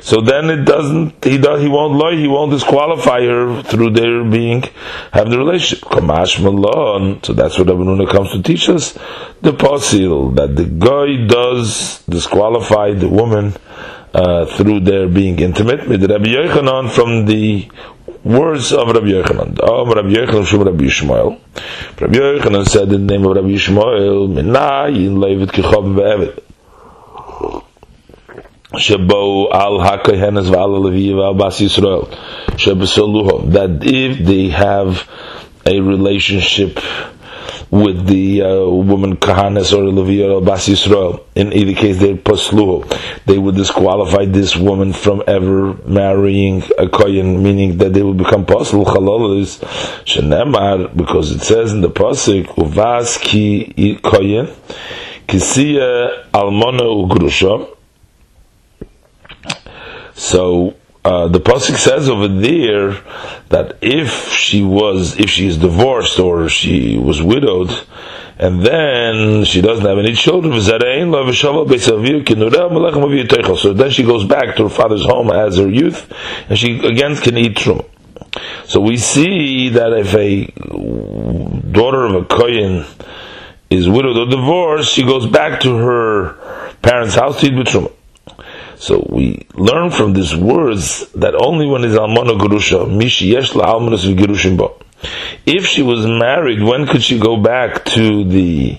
So 0.00 0.20
then 0.20 0.50
it 0.50 0.64
doesn't. 0.64 1.24
He 1.24 1.38
does. 1.38 1.62
He 1.62 1.68
won't 1.68 1.94
lie. 1.94 2.16
He 2.16 2.28
won't 2.28 2.50
disqualify 2.50 3.22
her 3.22 3.62
through 3.62 3.90
their 3.90 4.24
being 4.24 4.64
having 5.12 5.32
the 5.32 5.38
relationship. 5.38 5.84
Kamash 5.88 6.42
malon. 6.42 7.22
So 7.22 7.32
that's 7.32 7.58
what 7.58 7.68
Abinuna 7.68 8.10
comes 8.10 8.32
to 8.32 8.42
teach 8.42 8.68
us. 8.68 8.92
The 9.42 9.52
posil 9.52 10.34
that 10.36 10.56
the 10.56 10.64
goy 10.64 11.26
does 11.26 12.02
disqualify 12.08 12.94
the 12.94 13.08
woman 13.08 13.54
uh, 14.14 14.46
through 14.46 14.80
their 14.80 15.08
being 15.08 15.38
intimate. 15.38 15.88
With 15.88 16.08
Rabbi 16.10 16.28
Yochanan 16.28 16.90
from 16.90 17.26
the 17.26 17.68
words 18.24 18.72
of 18.72 18.88
Rabbi 18.88 19.06
Yochanan. 19.08 19.62
Um, 19.62 19.90
Rabbi 19.90 20.08
Yochanan 20.08 20.46
from 20.46 20.62
Rabbi 20.62 20.84
Yishmael. 20.84 21.38
Rabbi 22.00 22.14
Yochanan 22.14 22.66
said 22.66 22.92
in 22.92 23.06
the 23.06 23.14
name 23.14 23.26
of 23.26 23.36
Rabbi 23.36 23.48
Yishmael, 23.48 24.28
Minayin 24.28 25.16
levet 25.18 25.50
kichov 25.50 25.94
ve'evet. 25.94 26.45
Al 28.72 28.80
v'al 28.80 30.08
Yisrael. 31.60 32.08
That 33.52 33.78
if 33.82 34.18
they 34.26 34.48
have 34.48 35.08
a 35.64 35.80
relationship 35.80 36.80
with 37.70 38.06
the 38.06 38.42
uh, 38.42 38.64
woman 38.68 39.16
Kahanes 39.16 39.76
or 39.76 39.84
Levi 39.84 40.24
or 40.24 40.40
Bas 40.40 40.68
Yisrael. 40.68 41.24
In 41.34 41.52
either 41.52 41.74
case, 41.74 41.98
they 41.98 42.14
posluho. 42.14 42.84
They 43.24 43.38
would 43.38 43.56
disqualify 43.56 44.26
this 44.26 44.56
woman 44.56 44.92
from 44.92 45.22
ever 45.26 45.74
marrying 45.86 46.62
a 46.78 46.88
kohen, 46.88 47.42
meaning 47.42 47.78
that 47.78 47.92
they 47.92 48.02
would 48.02 48.18
become 48.18 48.46
poslu 48.46 48.84
chalolis 48.84 49.58
shenemar, 50.04 50.96
because 50.96 51.32
it 51.32 51.40
says 51.40 51.72
in 51.72 51.80
the 51.80 51.90
pasuk 51.90 52.46
uvas 52.56 53.20
ki 53.20 53.98
kohen 54.02 54.46
kisiya 55.26 56.24
almona 56.32 56.82
ugrusha. 56.84 57.75
So 60.16 60.74
uh, 61.04 61.28
the 61.28 61.38
pasuk 61.38 61.76
says 61.76 62.08
over 62.08 62.26
there 62.26 62.92
that 63.50 63.76
if 63.80 64.32
she 64.32 64.62
was, 64.62 65.20
if 65.20 65.30
she 65.30 65.46
is 65.46 65.58
divorced 65.58 66.18
or 66.18 66.48
she 66.48 66.98
was 66.98 67.22
widowed, 67.22 67.70
and 68.38 68.62
then 68.62 69.44
she 69.44 69.60
doesn't 69.60 69.86
have 69.86 69.98
any 69.98 70.14
children, 70.14 70.60
so 70.60 70.78
then 73.72 73.90
she 73.90 74.02
goes 74.02 74.24
back 74.24 74.56
to 74.56 74.64
her 74.64 74.68
father's 74.68 75.04
home 75.04 75.30
as 75.30 75.58
her 75.58 75.68
youth, 75.68 76.12
and 76.48 76.58
she 76.58 76.80
again 76.84 77.14
can 77.16 77.36
eat 77.38 77.54
truma. 77.54 77.84
So 78.66 78.80
we 78.80 78.96
see 78.96 79.68
that 79.70 79.92
if 79.92 80.12
a 80.14 80.46
daughter 81.70 82.04
of 82.04 82.14
a 82.14 82.24
kohen 82.24 82.84
is 83.70 83.88
widowed 83.88 84.16
or 84.16 84.26
divorced, 84.28 84.92
she 84.92 85.04
goes 85.04 85.26
back 85.26 85.60
to 85.60 85.76
her 85.76 86.34
parents' 86.82 87.14
house 87.14 87.40
to 87.40 87.46
eat 87.46 87.66
truma. 87.66 87.92
So 88.78 89.06
we 89.08 89.46
learn 89.54 89.90
from 89.90 90.12
these 90.12 90.36
words 90.36 91.10
that 91.12 91.34
only 91.34 91.66
when 91.66 91.84
is 91.84 91.94
almana 91.94 92.38
gerusha, 92.38 92.86
mishi 92.86 93.32
yesh 93.32 93.50
almanas 93.52 94.04
v'gerushin 94.04 94.56
bo. 94.56 94.78
If 95.46 95.66
she 95.66 95.82
was 95.82 96.06
married, 96.06 96.62
when 96.62 96.86
could 96.86 97.02
she 97.02 97.18
go 97.18 97.36
back 97.36 97.84
to 97.86 98.24
the 98.24 98.78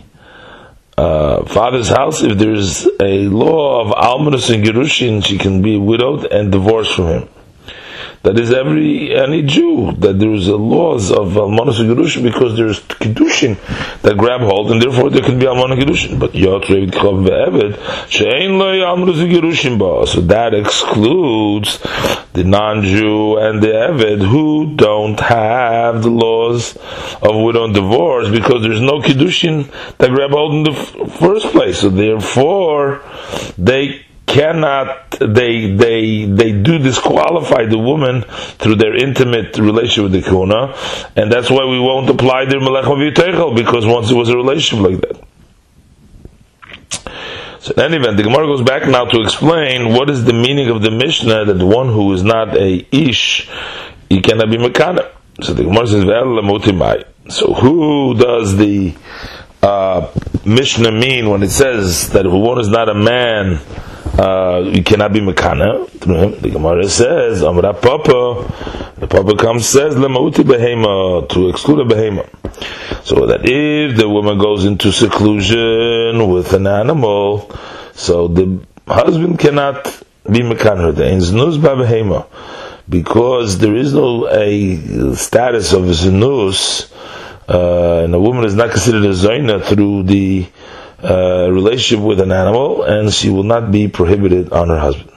uh, 0.98 1.46
father's 1.46 1.90
house? 1.90 2.22
If 2.22 2.38
there's 2.38 2.86
a 3.00 3.28
law 3.28 3.82
of 3.82 3.88
almanas 3.96 4.54
and 4.54 4.64
gerushin, 4.64 5.26
she 5.26 5.38
can 5.38 5.62
be 5.62 5.78
widowed 5.78 6.26
and 6.26 6.52
divorced 6.52 6.96
from 6.96 7.06
him. 7.06 7.30
That 8.24 8.40
is 8.40 8.52
every 8.52 9.16
any 9.16 9.44
Jew 9.44 9.94
that 10.00 10.20
there 10.20 10.32
is 10.32 10.48
a 10.48 10.56
laws 10.56 11.12
of 11.12 11.34
almanas 11.34 11.80
gedushin 11.80 12.24
because 12.24 12.58
there 12.58 12.68
is 12.68 12.80
kedushin 12.80 13.58
that 14.02 14.18
grab 14.18 14.42
hold 14.42 14.72
and 14.72 14.82
therefore 14.82 15.10
there 15.10 15.22
can 15.22 15.40
be 15.40 15.46
almanas 15.46 15.80
gedushin. 15.80 16.20
But 16.20 16.32
yotrev 16.32 16.92
chav 16.92 17.28
ve'eved 17.28 18.10
she'ein 18.10 18.58
lo 18.58 18.66
almanas 18.66 19.22
gedushin 19.32 19.78
ba. 19.78 20.08
So 20.08 20.22
that 20.22 20.54
excludes 20.54 21.80
the 22.34 22.44
non-Jew 22.44 23.38
and 23.38 23.62
the 23.62 23.68
eved 23.68 24.26
who 24.28 24.76
don't 24.76 25.20
have 25.20 26.04
the 26.04 26.10
laws 26.10 26.76
of 27.22 27.36
widow 27.36 27.66
and 27.66 27.74
divorce 27.74 28.30
because 28.30 28.62
there's 28.64 28.82
no 28.82 29.00
kedushin 29.02 29.72
that 29.98 30.10
grab 30.10 30.32
hold 30.32 30.54
in 30.54 30.64
the 30.64 30.72
f- 30.72 31.20
first 31.20 31.48
place. 31.52 31.82
So 31.82 31.90
therefore 31.90 33.02
they 33.58 34.07
cannot 34.28 35.12
they 35.20 35.72
they 35.72 36.26
they 36.26 36.52
do 36.52 36.78
disqualify 36.78 37.66
the 37.66 37.78
woman 37.78 38.24
through 38.60 38.76
their 38.76 38.96
intimate 38.96 39.58
relationship 39.58 40.04
with 40.04 40.12
the 40.12 40.22
kuna, 40.22 40.76
and 41.16 41.32
that's 41.32 41.50
why 41.50 41.66
we 41.66 41.80
won't 41.80 42.10
apply 42.10 42.46
their 42.46 42.60
melech 42.60 42.86
because 43.56 43.86
once 43.86 44.12
it 44.12 44.16
was 44.16 44.30
a 44.30 44.36
relationship 44.36 44.92
like 44.92 45.02
that. 45.02 45.24
So 47.62 47.74
in 47.74 47.80
any 47.82 47.98
event, 47.98 48.18
the 48.18 48.24
Gemara 48.24 48.46
goes 48.46 48.62
back 48.62 48.88
now 48.88 49.06
to 49.06 49.22
explain 49.22 49.94
what 49.94 50.10
is 50.10 50.24
the 50.24 50.34
meaning 50.34 50.70
of 50.70 50.82
the 50.82 50.92
Mishnah 50.92 51.46
that 51.46 51.66
one 51.66 51.88
who 51.88 52.14
is 52.14 52.24
not 52.24 52.56
a 52.56 52.86
ish, 52.96 53.50
he 54.10 54.22
cannot 54.22 54.50
be 54.50 54.58
mekana. 54.58 55.10
So 55.42 55.54
the 55.54 55.64
Gemara 55.64 55.88
says, 55.88 56.04
So 57.36 57.54
who 57.54 58.14
does 58.16 58.56
the 58.56 58.96
uh, 59.62 60.12
Mishnah 60.46 60.92
mean 60.94 61.30
when 61.30 61.44
it 61.44 61.50
says 61.50 62.10
that 62.12 62.26
one 62.26 62.60
is 62.60 62.70
not 62.70 62.88
a 62.88 62.96
man? 62.96 63.60
Uh, 64.18 64.64
you 64.66 64.84
cannot 64.84 65.14
be 65.14 65.20
mekana 65.20 65.88
him. 66.08 66.40
The 66.40 66.50
Gemara 66.50 66.88
says, 66.90 67.44
Amra 67.44 67.74
Papa, 67.74 68.94
the 68.98 69.08
Papa 69.08 69.36
comes 69.38 69.68
says, 69.68 69.96
Lemauti 69.96 70.44
behema, 70.44 71.28
to 71.30 71.50
exclude 71.50 71.80
a 71.80 71.94
behema. 71.94 72.28
So 73.06 73.28
that 73.28 73.42
if 73.44 73.98
the 73.98 74.10
woman 74.10 74.38
goes 74.38 74.66
into 74.66 74.92
seclusion 74.92 76.30
with 76.30 76.54
an 76.54 76.68
animal, 76.68 77.52
so 77.94 78.28
the 78.28 78.60
husband 78.88 79.40
cannot 79.40 79.84
be 80.26 80.40
mekana, 80.40 80.96
the 80.96 81.04
znuz 81.04 81.58
behema, 81.58 82.26
because 82.90 83.60
there 83.60 83.76
is 83.76 83.94
no 83.94 84.28
a 84.30 85.14
status 85.16 85.74
of 85.74 85.84
znuz, 85.84 86.92
uh, 87.50 88.04
and 88.04 88.14
a 88.14 88.20
woman 88.20 88.46
is 88.46 88.56
not 88.56 88.72
considered 88.72 89.06
a 89.06 89.14
zaina 89.14 89.64
through 89.64 90.04
the 90.04 90.48
uh, 91.04 91.50
relationship 91.52 92.04
with 92.04 92.20
an 92.20 92.32
animal, 92.32 92.84
and 92.84 93.14
she 93.14 93.30
will 93.30 93.44
not 93.44 93.72
be 93.72 93.88
prohibited 93.88 94.52
on 94.52 94.70
her 94.70 94.80
husband. 94.80 95.12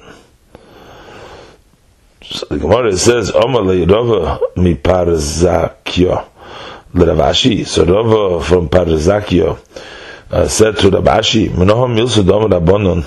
So 2.22 2.46
the 2.50 2.58
Gemara 2.58 2.96
says, 2.96 3.32
"Omar 3.34 3.62
Rava 3.62 4.40
mi 4.56 4.74
Parzakyo." 4.74 6.26
Rav 6.92 7.18
Ashi, 7.18 7.64
so 7.66 7.84
Rava 7.84 8.44
from 8.44 8.68
Parzakyo 8.68 9.58
uh, 10.30 10.48
said 10.48 10.76
to 10.78 10.90
Rav 10.90 11.04
Ashi, 11.04 11.48
"Menoham 11.48 11.96
milsudom 11.96 12.50
Rabbanon." 12.50 13.04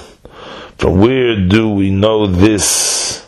From 0.77 0.99
where 0.99 1.35
do 1.47 1.69
we 1.69 1.91
know 1.91 2.25
this 2.25 3.25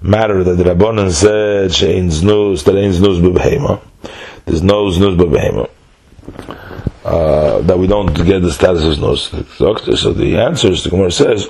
matter 0.00 0.42
that 0.44 0.54
the 0.54 0.64
Rabbanon 0.64 1.10
said 1.10 1.74
she'ain 1.74 2.08
znus, 2.08 2.64
that 2.64 2.76
ain't 2.76 2.94
znus? 2.94 3.80
There's 4.46 4.62
no 4.62 4.86
znus 4.86 5.16
b'behema 5.16 5.68
uh, 7.08 7.62
that 7.62 7.78
we 7.78 7.86
don't 7.86 8.12
get 8.12 8.42
the 8.42 8.52
status 8.52 8.84
of 8.84 9.00
nos. 9.00 9.30
So 9.56 10.12
the 10.12 10.38
answer 10.38 10.68
is 10.68 10.84
the 10.84 10.90
Gemara 10.90 11.10
says 11.10 11.48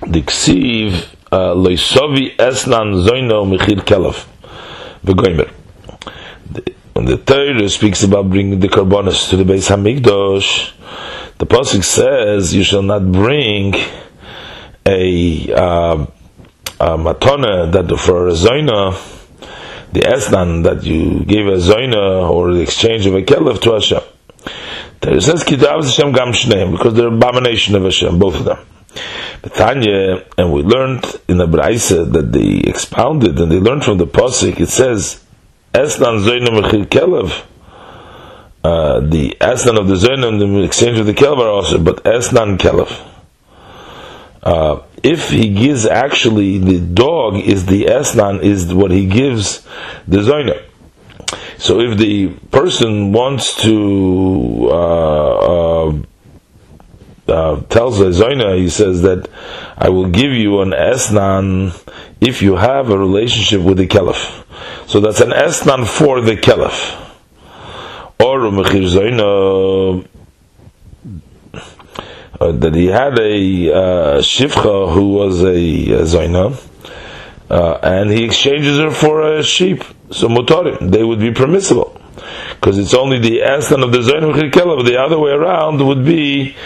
the 0.00 0.22
ksiv 0.22 1.06
uh, 1.30 1.54
leisovi 1.54 2.34
esnan 2.36 3.04
zoino 3.06 3.44
mechir 3.44 3.84
kelaf 3.84 4.26
v'goimer. 5.04 5.50
When 6.94 7.04
the 7.04 7.18
Torah 7.18 7.68
speaks 7.68 8.02
about 8.02 8.30
bringing 8.30 8.58
the 8.58 8.68
karbonis 8.68 9.28
to 9.28 9.36
the 9.36 9.44
base 9.44 9.68
Hamikdash, 9.68 10.72
the 11.36 11.44
pasuk 11.44 11.84
says 11.84 12.54
you 12.54 12.64
shall 12.64 12.80
not 12.80 13.12
bring 13.12 13.74
a, 14.86 15.52
uh, 15.52 16.06
a 16.80 16.96
matona 16.96 17.70
that 17.70 17.94
for 17.98 18.28
a 18.28 18.32
zoina 18.32 18.94
the 19.92 20.00
esnan 20.00 20.64
that 20.64 20.84
you 20.84 21.24
gave 21.24 21.46
a 21.46 21.56
zoina 21.56 22.30
or 22.30 22.52
the 22.52 22.60
exchange 22.60 23.06
of 23.06 23.14
a 23.14 23.22
kelef 23.22 23.60
to 23.62 23.72
Hashem. 23.72 24.02
There 25.00 25.20
says 25.20 25.44
kitav 25.44 25.84
Hashem 25.84 26.12
gam 26.12 26.32
shneim 26.32 26.72
because 26.72 26.94
they're 26.94 27.08
abomination 27.08 27.74
of 27.76 27.84
Hashem, 27.84 28.18
both 28.18 28.36
of 28.36 28.44
them. 28.44 28.58
Tanya, 29.54 30.24
and 30.38 30.52
we 30.52 30.62
learned 30.62 31.04
in 31.28 31.36
the 31.38 31.46
Braisa 31.46 32.10
that 32.12 32.32
they 32.32 32.68
expounded 32.68 33.38
and 33.38 33.50
they 33.50 33.60
learned 33.60 33.84
from 33.84 33.98
the 33.98 34.06
pasuk. 34.06 34.58
It 34.58 34.68
says 34.68 35.22
esnan 35.72 36.24
zoina 36.24 36.48
mechil 36.48 36.86
kelev. 36.86 37.44
Uh, 38.64 39.00
the 39.00 39.36
esnan 39.40 39.78
of 39.78 39.86
the 39.86 39.94
zoina 39.94 40.28
and 40.28 40.40
the 40.40 40.64
exchange 40.64 40.98
of 40.98 41.06
the 41.06 41.14
kelev 41.14 41.38
are 41.38 41.48
also, 41.48 41.78
but 41.78 42.02
esnan 42.04 42.58
kelev. 42.58 43.15
Uh, 44.46 44.80
if 45.02 45.30
he 45.30 45.52
gives 45.52 45.84
actually 45.86 46.56
the 46.58 46.78
dog 46.78 47.34
is 47.34 47.66
the 47.66 47.86
esnan 47.86 48.40
is 48.44 48.72
what 48.72 48.92
he 48.92 49.04
gives 49.04 49.66
the 50.06 50.18
zoina. 50.18 50.62
So 51.58 51.80
if 51.80 51.98
the 51.98 52.28
person 52.52 53.10
wants 53.10 53.60
to 53.62 54.68
uh, 54.70 55.38
uh, 55.88 56.02
uh, 57.26 57.60
tells 57.62 57.98
the 57.98 58.10
zoina, 58.10 58.56
he 58.56 58.68
says 58.68 59.02
that 59.02 59.28
I 59.76 59.88
will 59.88 60.10
give 60.10 60.30
you 60.30 60.60
an 60.60 60.70
esnan 60.70 61.74
if 62.20 62.40
you 62.40 62.54
have 62.54 62.90
a 62.90 62.96
relationship 62.96 63.62
with 63.62 63.78
the 63.78 63.88
kelef. 63.88 64.44
So 64.86 65.00
that's 65.00 65.20
an 65.20 65.30
esnan 65.30 65.88
for 65.88 66.20
the 66.20 66.36
kelef. 66.36 66.94
Or 68.20 68.38
mechir 68.42 68.86
zoina 68.86 70.06
uh, 72.40 72.52
that 72.52 72.74
he 72.74 72.86
had 72.86 73.18
a 73.18 73.72
uh, 73.72 74.18
shivcha 74.20 74.92
who 74.92 75.14
was 75.14 75.42
a, 75.42 75.92
a 75.92 76.06
uh, 77.48 77.78
and 77.82 78.10
he 78.10 78.24
exchanges 78.24 78.78
her 78.78 78.90
for 78.90 79.22
a 79.22 79.42
sheep. 79.42 79.84
So 80.10 80.28
mutarim, 80.28 80.90
they 80.90 81.04
would 81.04 81.20
be 81.20 81.32
permissible. 81.32 82.00
Because 82.50 82.78
it's 82.78 82.94
only 82.94 83.18
the 83.18 83.40
aslan 83.40 83.82
of 83.82 83.92
the 83.92 83.98
zaina 83.98 84.76
but 84.76 84.82
the 84.84 84.98
other 84.98 85.18
way 85.18 85.30
around 85.30 85.86
would 85.86 86.04
be 86.04 86.56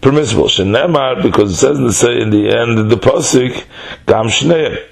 permissible. 0.00 0.44
Shenemar, 0.44 1.22
because 1.22 1.52
it 1.52 1.56
says 1.56 1.78
in 1.78 1.86
the, 1.86 2.22
in 2.22 2.30
the 2.30 2.56
end 2.56 2.78
of 2.78 2.90
the 2.90 2.96
pasuk, 2.96 3.64
gam 4.06 4.26
shneim. 4.26 4.84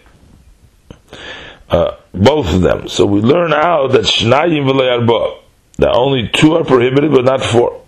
Uh, 1.69 1.97
both 2.13 2.53
of 2.53 2.63
them. 2.63 2.89
So 2.89 3.07
we 3.07 3.21
learn 3.21 3.53
out 3.53 3.93
that 3.93 4.03
shnayim 4.03 4.71
v'lei 4.71 5.43
that 5.79 5.91
only 5.91 6.29
two 6.29 6.55
are 6.55 6.65
prohibited, 6.65 7.13
but 7.13 7.25
not 7.25 7.43
four. 7.43 7.83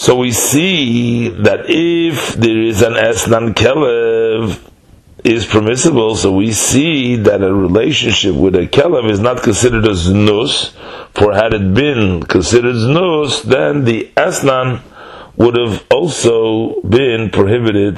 So 0.00 0.16
we 0.16 0.32
see 0.32 1.28
that 1.28 1.66
if 1.68 2.32
there 2.32 2.58
is 2.58 2.80
an 2.80 2.94
esnan 2.94 3.52
kelev 3.52 4.58
is 5.24 5.44
permissible, 5.44 6.16
so 6.16 6.32
we 6.32 6.52
see 6.52 7.16
that 7.16 7.42
a 7.42 7.52
relationship 7.52 8.34
with 8.34 8.54
a 8.54 8.66
kelev 8.66 9.10
is 9.10 9.20
not 9.20 9.42
considered 9.42 9.86
as 9.86 10.10
nus, 10.10 10.74
for 11.14 11.34
had 11.34 11.52
it 11.52 11.74
been 11.74 12.22
considered 12.22 12.76
nus, 12.76 13.42
then 13.42 13.84
the 13.84 14.10
esnan 14.16 14.80
would 15.36 15.58
have 15.58 15.84
also 15.90 16.80
been 16.80 17.28
prohibited 17.28 17.96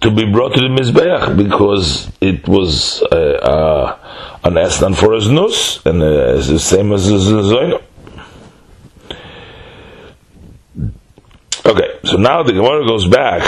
to 0.00 0.10
be 0.10 0.24
brought 0.32 0.54
to 0.54 0.62
the 0.62 0.68
mizbeach 0.68 1.36
because 1.36 2.10
it 2.22 2.48
was 2.48 3.02
uh, 3.02 3.14
uh, 3.14 4.38
an 4.44 4.54
esnan 4.54 4.96
for 4.96 5.12
a 5.12 5.20
nus 5.20 5.84
and 5.84 6.02
uh, 6.02 6.36
the 6.36 6.58
same 6.58 6.92
as 6.94 7.10
a 7.10 7.18
zoino. 7.18 7.82
Okay, 11.68 11.98
so 12.02 12.16
now 12.16 12.42
the 12.42 12.54
Gemara 12.54 12.86
goes 12.86 13.06
back. 13.06 13.42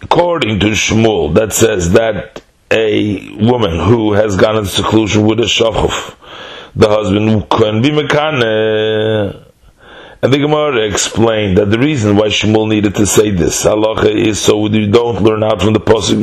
According 0.00 0.60
to 0.60 0.66
Shmuel, 0.66 1.34
that 1.34 1.52
says 1.52 1.90
that 1.90 2.40
a 2.70 3.34
woman 3.44 3.80
who 3.80 4.12
has 4.12 4.36
gone 4.36 4.58
into 4.58 4.68
seclusion 4.70 5.26
with 5.26 5.40
a 5.40 5.46
shachuf, 5.46 6.14
the 6.76 6.88
husband 6.88 7.50
can 7.50 7.82
be 7.82 7.90
mekane 7.90 9.44
and 10.22 10.32
the 10.32 10.38
Gemara 10.38 10.86
explained 10.88 11.58
that 11.58 11.70
the 11.70 11.78
reason 11.78 12.14
why 12.14 12.28
Shmuel 12.28 12.68
needed 12.68 12.94
to 12.94 13.06
say 13.06 13.30
this 13.30 13.64
halacha 13.64 14.14
is 14.14 14.38
so 14.38 14.56
we 14.58 14.86
don't 14.86 15.20
learn 15.20 15.42
out 15.42 15.60
from 15.60 15.72
the 15.72 15.80
pasuk 15.80 16.22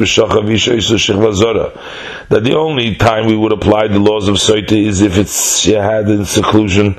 that 2.29 2.43
the 2.43 2.55
only 2.55 2.95
time 2.95 3.25
we 3.25 3.35
would 3.35 3.51
apply 3.51 3.88
the 3.88 3.99
laws 3.99 4.29
of 4.29 4.35
Soita 4.35 4.71
is 4.71 5.01
if 5.01 5.17
it's 5.17 5.59
she 5.59 5.73
had 5.73 6.07
in 6.07 6.23
seclusion, 6.23 6.93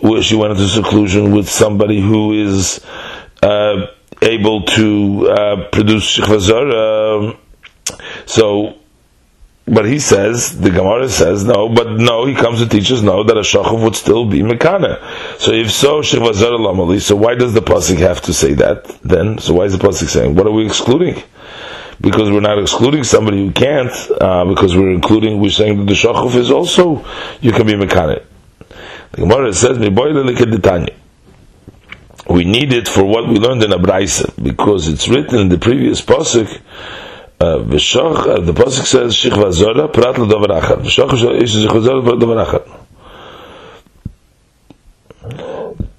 where 0.00 0.22
she 0.22 0.36
went 0.36 0.52
into 0.52 0.68
seclusion 0.68 1.32
with 1.34 1.48
somebody 1.48 2.00
who 2.02 2.34
is 2.34 2.84
uh, 3.42 3.86
able 4.20 4.64
to 4.64 5.30
uh, 5.30 5.68
produce 5.70 6.18
shechvazara. 6.18 7.34
So 8.26 8.78
but 9.66 9.84
he 9.84 10.00
says, 10.00 10.58
the 10.58 10.70
Gemara 10.70 11.08
says, 11.08 11.44
no, 11.44 11.68
but 11.68 11.92
no, 11.92 12.26
he 12.26 12.34
comes 12.34 12.58
to 12.58 12.68
teach 12.68 12.90
us, 12.90 13.00
no, 13.00 13.22
that 13.22 13.36
a 13.36 13.40
shachuf 13.40 13.82
would 13.82 13.94
still 13.94 14.26
be 14.28 14.40
mekana. 14.40 14.98
So 15.38 15.52
if 15.52 15.70
so, 15.70 16.00
shivazar 16.00 16.58
lamali, 16.58 17.00
so 17.00 17.14
why 17.14 17.36
does 17.36 17.54
the 17.54 17.60
pasuk 17.60 17.98
have 17.98 18.20
to 18.22 18.34
say 18.34 18.54
that 18.54 18.86
then? 19.02 19.38
So 19.38 19.54
why 19.54 19.64
is 19.64 19.78
the 19.78 19.78
pasuk 19.78 20.08
saying, 20.08 20.34
what 20.34 20.46
are 20.46 20.52
we 20.52 20.66
excluding? 20.66 21.22
Because 22.00 22.28
we're 22.30 22.40
not 22.40 22.58
excluding 22.58 23.04
somebody 23.04 23.38
who 23.38 23.52
can't, 23.52 23.92
uh, 24.20 24.44
because 24.46 24.76
we're 24.76 24.90
including, 24.90 25.40
we're 25.40 25.50
saying 25.50 25.78
that 25.78 25.84
the 25.84 25.94
shachuf 25.94 26.34
is 26.34 26.50
also, 26.50 27.06
you 27.40 27.52
can 27.52 27.64
be 27.64 27.74
mekana. 27.74 28.24
The 29.12 29.20
Gemara 29.20 29.52
says, 29.52 29.78
we 32.28 32.44
need 32.44 32.72
it 32.72 32.88
for 32.88 33.04
what 33.04 33.28
we 33.28 33.36
learned 33.36 33.62
in 33.62 33.70
Abraisa, 33.70 34.42
because 34.42 34.88
it's 34.88 35.08
written 35.08 35.38
in 35.38 35.48
the 35.50 35.58
previous 35.58 36.00
pasuk, 36.00 36.60
uh, 37.42 37.56
uh, 37.56 38.40
the 38.40 38.52
pasuk 38.52 38.86
says, 38.86 39.14
shich 39.14 39.32
v'azora, 39.32 39.92
prat 39.92 40.18
l'dover 40.18 40.48
achar. 40.48 40.76
V'shach 40.76 41.42
ish 41.42 41.54
shich 41.54 41.68
v'azora, 41.68 42.02
l'dover 42.04 42.44
achar. 42.44 42.64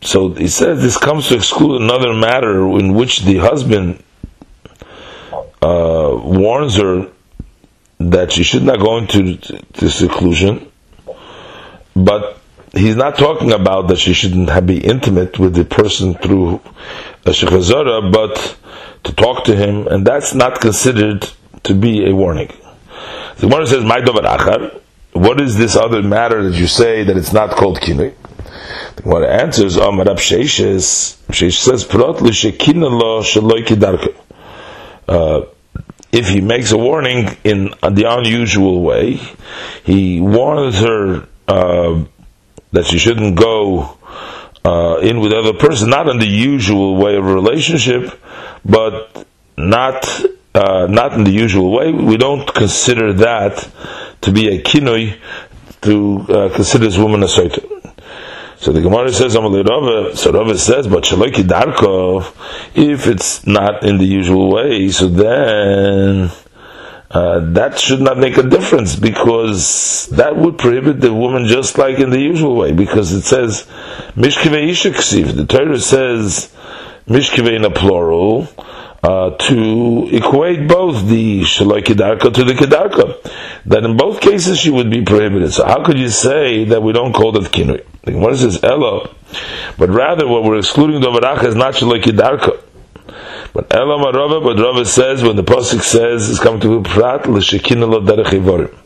So 0.01 0.29
he 0.29 0.47
says 0.47 0.81
this 0.81 0.97
comes 0.97 1.29
to 1.29 1.35
exclude 1.35 1.81
another 1.81 2.13
matter 2.13 2.59
in 2.77 2.93
which 2.93 3.21
the 3.21 3.37
husband 3.37 4.03
uh, 5.61 6.11
warns 6.23 6.75
her 6.75 7.09
that 7.99 8.33
she 8.33 8.43
should 8.43 8.63
not 8.63 8.79
go 8.79 8.97
into 8.97 9.37
to 9.37 9.89
seclusion, 9.89 10.69
but 11.95 12.37
he's 12.73 12.95
not 12.95 13.17
talking 13.17 13.51
about 13.51 13.87
that 13.87 13.99
she 13.99 14.13
shouldn't 14.13 14.65
be 14.65 14.79
intimate 14.79 15.39
with 15.39 15.53
the 15.53 15.63
person 15.63 16.15
through 16.15 16.55
a 17.25 17.29
shechazara, 17.29 18.11
but 18.11 18.57
to 19.03 19.13
talk 19.13 19.45
to 19.45 19.55
him, 19.55 19.87
and 19.87 20.05
that's 20.05 20.33
not 20.33 20.59
considered 20.59 21.29
to 21.63 21.73
be 21.73 22.09
a 22.09 22.15
warning. 22.15 22.51
The 23.37 23.47
Gemara 23.47 23.67
says, 23.67 23.83
"My 23.83 23.99
dover 23.99 24.21
achar." 24.21 24.79
What 25.13 25.39
is 25.39 25.57
this 25.57 25.75
other 25.75 26.01
matter 26.01 26.49
that 26.49 26.57
you 26.57 26.65
say 26.65 27.03
that 27.03 27.15
it's 27.15 27.33
not 27.33 27.51
called 27.51 27.79
kinui? 27.79 28.13
The 28.95 29.01
Gemara 29.03 29.27
answers, 29.27 29.75
"Amar 29.77 30.05
Rab 30.05 30.17
Sheishes." 30.17 31.17
Sheish 31.29 31.57
says, 31.59 31.83
"Prot 31.83 32.21
lo 32.21 32.31
shaloi 33.21 34.15
uh, 35.07 35.41
If 36.11 36.29
he 36.29 36.41
makes 36.41 36.71
a 36.71 36.77
warning 36.77 37.37
in 37.43 37.73
the 37.81 38.05
unusual 38.07 38.81
way, 38.81 39.19
he 39.83 40.21
warns 40.21 40.79
her 40.79 41.27
uh, 41.47 42.03
that 42.73 42.85
she 42.85 42.97
shouldn't 42.97 43.37
go 43.37 43.97
uh, 44.65 44.97
in 45.01 45.19
with 45.19 45.31
other 45.33 45.53
person, 45.53 45.89
not 45.89 46.09
in 46.09 46.19
the 46.19 46.27
usual 46.27 46.97
way 46.97 47.15
of 47.15 47.25
relationship, 47.25 48.19
but 48.65 49.25
not 49.57 50.25
uh, 50.55 50.87
not 50.87 51.13
in 51.13 51.23
the 51.23 51.31
usual 51.31 51.71
way. 51.71 51.91
We 51.91 52.17
don't 52.17 52.53
consider 52.53 53.13
that 53.13 53.69
to 54.21 54.31
be 54.31 54.49
a 54.49 54.61
kinoi 54.61 55.17
to 55.81 56.25
uh, 56.29 56.49
consider 56.53 56.85
this 56.85 56.97
woman 56.97 57.23
a 57.23 57.27
certain. 57.27 57.69
So 58.57 58.71
the 58.71 58.81
Gemara 58.81 59.11
says, 59.11 59.33
so 59.33 60.31
Rava 60.31 60.57
says, 60.57 60.87
but 60.87 61.03
Shaloki 61.03 61.43
Darkov, 61.43 62.33
if 62.73 63.07
it's 63.07 63.45
not 63.45 63.83
in 63.83 63.97
the 63.97 64.05
usual 64.05 64.53
way, 64.53 64.89
so 64.89 65.07
then 65.07 66.31
uh, 67.13 67.39
that 67.53 67.77
should 67.77 68.01
not 68.01 68.17
make 68.17 68.37
a 68.37 68.43
difference 68.43 68.95
because 68.95 70.07
that 70.07 70.35
would 70.35 70.57
prohibit 70.57 70.99
the 70.99 71.13
woman 71.13 71.45
just 71.45 71.77
like 71.77 71.99
in 71.99 72.09
the 72.09 72.19
usual 72.19 72.55
way 72.55 72.71
because 72.71 73.11
it 73.11 73.21
says 73.21 73.67
Mishkeve 74.15 74.69
Ishaksiv. 74.69 75.35
The 75.35 75.45
Torah 75.45 75.79
says 75.79 76.51
Mishkeve 77.07 77.55
in 77.55 77.65
a 77.65 77.69
plural 77.69 78.47
uh, 79.03 79.29
to 79.37 80.09
equate 80.11 80.67
both 80.67 81.05
the 81.05 81.41
Shaloi 81.41 81.83
Kedarka 81.83 82.33
to 82.33 82.43
the 82.43 82.53
Kedarka. 82.53 83.21
That 83.65 83.83
in 83.83 83.95
both 83.95 84.19
cases 84.19 84.57
she 84.57 84.71
would 84.71 84.89
be 84.89 85.03
prohibited. 85.03 85.53
So 85.53 85.65
how 85.65 85.85
could 85.85 85.99
you 85.99 86.09
say 86.09 86.65
that 86.65 86.81
we 86.81 86.93
don't 86.93 87.13
call 87.13 87.31
that 87.33 87.51
Kinui? 87.51 87.85
What 88.11 88.33
is 88.33 88.41
this 88.41 88.63
Elo? 88.63 89.13
But 89.77 89.89
rather 89.89 90.27
what 90.27 90.45
we're 90.45 90.57
excluding 90.57 90.99
Dovaracha 91.01 91.43
is 91.43 91.55
not 91.55 91.75
Shaloi 91.75 92.01
Kedarka. 92.01 92.59
But 93.53 93.73
Elo 93.73 93.99
Marava, 93.99 94.43
but 94.43 94.61
Rava 94.61 94.83
says 94.83 95.23
when 95.23 95.35
the 95.35 95.43
Pasuk 95.43 95.81
says 95.81 96.29
it's 96.29 96.39
coming 96.39 96.59
to 96.61 96.81
be 96.81 96.89
Prat 96.89 97.29
L'Shekina 97.29 97.87
Lo 97.87 98.01
Derech 98.01 98.79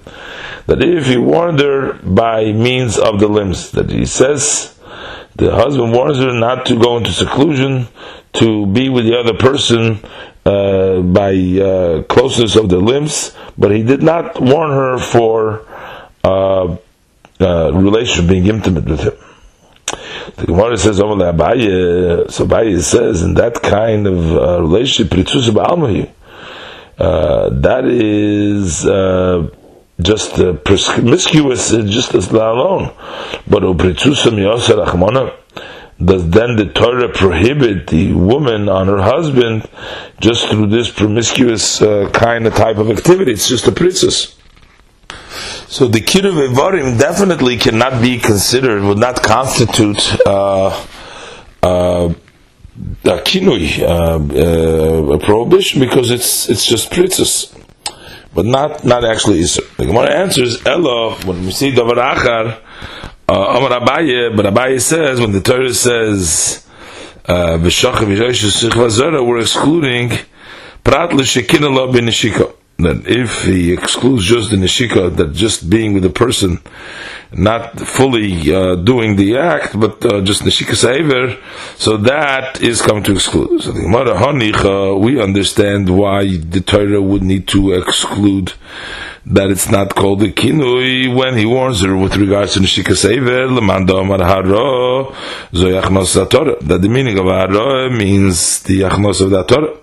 that 0.68 0.82
if 0.82 1.08
he 1.08 1.16
warned 1.16 1.60
her 1.62 1.94
by 2.04 2.52
means 2.52 2.98
of 2.98 3.20
the 3.20 3.28
limbs, 3.28 3.72
that 3.72 3.90
he 3.90 4.06
says 4.06 4.78
the 5.38 5.56
husband 5.56 5.94
warns 5.94 6.18
her 6.18 6.34
not 6.34 6.66
to 6.66 6.78
go 6.78 6.98
into 6.98 7.12
seclusion, 7.12 7.88
to 8.34 8.66
be 8.68 8.90
with 8.90 9.06
the 9.06 9.18
other 9.18 9.34
person 9.34 10.00
uh, 10.46 11.02
by 11.02 11.34
uh, 11.34 12.04
closeness 12.04 12.56
of 12.58 12.68
the 12.70 12.78
limbs, 12.78 13.36
but 13.58 13.72
he 13.72 13.82
did 13.84 14.04
not 14.04 14.40
warn 14.42 14.72
her 14.72 14.98
for 14.98 15.66
uh, 16.24 16.76
uh 17.40 17.72
relationship, 17.74 18.30
being 18.30 18.48
intimate 18.48 18.86
with 18.86 19.00
him. 19.00 19.14
The 20.36 20.46
Gemara 20.46 20.78
says, 20.78 21.00
"Oh, 21.00 21.16
Abaye." 21.16 22.32
So 22.32 22.46
Abaye 22.46 22.82
says, 22.82 23.22
in 23.24 23.34
that 23.36 23.62
kind 23.62 24.08
of 24.08 24.36
uh, 24.36 24.62
relationship, 24.62 25.14
uh, 27.00 27.50
that 27.50 27.86
is 27.86 28.86
uh, 28.86 29.50
just 30.02 30.40
uh, 30.40 30.54
promiscuous, 30.54 31.72
just 31.72 32.14
as 32.16 32.32
alone. 32.32 32.92
But 33.48 33.62
does 36.00 36.30
then 36.30 36.56
the 36.56 36.72
Torah 36.74 37.10
prohibit 37.10 37.88
the 37.88 38.14
woman 38.14 38.70
on 38.70 38.88
her 38.88 39.02
husband 39.02 39.68
just 40.20 40.48
through 40.48 40.68
this 40.68 40.92
promiscuous 40.92 41.82
uh, 41.82 42.10
kind 42.14 42.46
of 42.46 42.54
type 42.54 42.78
of 42.78 42.92
activity? 42.92 43.32
It's 43.32 43.50
just 43.50 43.68
a 43.68 43.72
pritzus. 43.72 44.37
So 45.70 45.88
the 45.90 46.00
kiruv 46.00 46.48
evarim 46.48 46.98
definitely 46.98 47.58
cannot 47.58 48.02
be 48.02 48.20
considered, 48.20 48.84
would 48.84 49.00
not 49.00 49.22
constitute 49.22 50.16
uh, 50.26 50.68
uh, 51.62 52.14
a 53.04 53.18
kinui, 53.28 53.82
uh, 53.82 54.18
uh, 54.18 55.16
a 55.16 55.20
prohibition, 55.20 55.82
because 55.82 56.10
it's 56.10 56.48
it's 56.48 56.66
just 56.66 56.90
pritzus, 56.90 57.54
but 58.34 58.46
not 58.46 58.86
not 58.86 59.04
actually 59.04 59.40
Isser. 59.40 59.68
The 59.76 59.86
Gemara 59.88 60.16
answers 60.16 60.66
Elo 60.66 61.16
when 61.26 61.46
we 61.46 61.52
see 61.52 61.74
davar 61.74 62.16
achar. 62.16 62.62
Uh, 63.30 63.58
Amar 63.58 63.82
Abaye, 63.82 64.34
but 64.38 64.46
Abaye 64.46 64.80
says 64.80 65.20
when 65.20 65.34
the 65.34 65.42
Torah 65.42 65.74
says 65.74 66.66
uh, 67.28 67.58
we're 67.62 67.68
excluding 69.42 70.12
prat 70.82 71.12
l'shekina 71.12 71.70
lo 71.70 71.92
b'nishika 71.92 72.54
that 72.78 73.08
if 73.08 73.46
he 73.46 73.74
excludes 73.74 74.26
just 74.26 74.52
the 74.52 74.58
nishika, 74.58 75.16
that 75.16 75.34
just 75.34 75.70
being 75.70 75.94
with 75.94 76.04
the 76.04 76.12
person, 76.12 76.60
not 77.32 77.80
fully 77.80 78.54
uh, 78.54 78.76
doing 78.76 79.16
the 79.16 79.38
act, 79.38 79.80
but 79.80 80.06
uh, 80.06 80.22
just 80.22 80.44
nishika 80.44 80.76
saver, 80.76 81.38
so 81.76 81.98
that 81.98 82.62
is 82.62 82.82
coming 82.82 83.04
to 83.04 83.14
exclude. 83.14 83.64
So 83.64 83.72
the 83.72 83.82
Gemara 83.82 84.16
Hanicha, 84.16 85.00
we 85.00 85.20
understand 85.20 85.90
why 85.90 86.38
the 86.38 86.62
Torah 86.62 87.02
would 87.02 87.24
need 87.24 87.48
to 87.50 87.74
exclude 87.74 88.54
that 89.30 89.50
it's 89.50 89.70
not 89.70 89.94
called 89.94 90.22
the 90.22 90.32
kinui 90.32 91.14
when 91.14 91.38
he 91.38 91.46
warns 91.46 91.82
her 91.82 91.96
with 91.98 92.16
regards 92.16 92.54
to 92.54 92.60
nishika 92.60 92.96
sever 92.96 93.48
lemanda 93.48 94.00
amar 94.00 94.20
haro 94.20 95.14
zoyachnos 95.52 96.30
Torah. 96.30 96.56
That 96.62 96.82
the 96.82 96.90
meaning 96.90 97.20
of 97.20 97.26
haro 97.26 97.90
means 97.90 98.64
the 98.64 98.82
yachnos 98.82 99.22
of 99.22 99.32
that 99.32 99.48
Torah. 99.50 99.74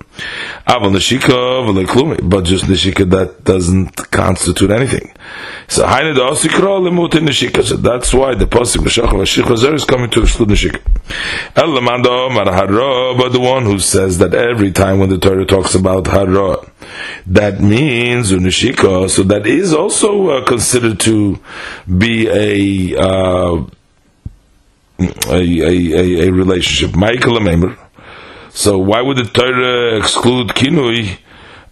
Aval 0.66 0.94
nishika 0.94 2.28
but 2.28 2.44
just 2.44 2.64
nishika 2.64 3.08
that 3.10 3.44
doesn't 3.44 4.10
constitute 4.10 4.70
anything. 4.70 5.12
So 5.68 5.84
hainu 5.84 6.14
da 6.14 6.30
osikra 6.30 6.80
lemut 6.80 7.10
nishika. 7.10 7.62
So 7.62 7.76
that's 7.76 8.14
why 8.14 8.34
the 8.34 8.46
pasuk 8.46 8.82
b'shach 8.82 9.10
v'shich 9.10 9.74
is 9.74 9.84
coming 9.84 10.08
to 10.10 10.22
exclude 10.22 10.48
nishika. 10.48 10.80
El 11.54 11.68
lemanda 11.68 12.30
amar 12.30 12.52
haro, 12.52 13.16
but 13.16 13.32
the 13.32 13.40
one 13.40 13.64
who 13.64 13.78
says 13.78 14.18
that 14.18 14.34
every 14.34 14.72
time 14.72 14.98
when 14.98 15.10
the 15.10 15.18
Torah 15.18 15.44
talks 15.44 15.74
about 15.74 16.06
haro, 16.06 16.66
that 17.26 17.60
means 17.60 18.32
unishika. 18.32 19.10
So 19.10 19.22
that 19.24 19.46
is 19.46 19.74
also 19.74 20.30
uh, 20.30 20.44
considered 20.44 20.98
to 21.00 21.38
be 21.98 22.26
a, 22.28 22.98
uh, 22.98 23.66
a, 25.28 25.60
a, 25.62 26.26
a, 26.26 26.30
relationship. 26.30 26.96
Michael 26.96 27.38
Amemer. 27.38 27.78
So 28.50 28.78
why 28.78 29.02
would 29.02 29.18
the 29.18 29.24
Torah 29.24 29.98
exclude 29.98 30.48
kinui? 30.48 31.18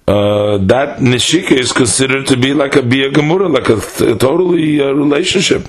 Uh, 0.07 0.59
that 0.59 0.99
nishika 0.99 1.53
is 1.53 1.73
considered 1.73 2.27
to 2.27 2.37
be 2.37 2.53
like 2.53 2.77
a 2.77 2.83
bia 2.83 3.11
gemura, 3.11 3.51
like 3.53 3.69
a, 3.69 3.81
th- 3.81 4.15
a 4.15 4.19
totally 4.19 4.81
uh, 4.81 4.93
relationship. 4.93 5.69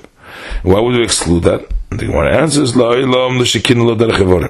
Why 0.63 0.79
would 0.79 0.95
we 0.95 1.03
exclude 1.03 1.43
that? 1.43 1.72
The 1.97 2.07
Gemara 2.07 2.41
answers, 2.41 2.75
La 2.75 2.93
ilam 2.93 3.37
l'shikin 3.39 3.85
lo 3.85 4.49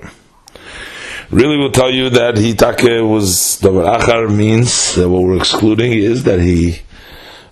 Really 1.30 1.58
will 1.58 1.72
tell 1.72 1.90
you 1.90 2.10
that 2.12 2.38
he 2.38 2.54
hitake 2.54 3.08
was, 3.10 3.60
the 3.60 3.70
achar 3.70 4.34
means, 4.34 4.96
that 4.96 5.10
what 5.10 5.24
we're 5.24 5.38
excluding 5.38 5.92
is 5.92 6.24
that 6.24 6.40
he 6.40 6.80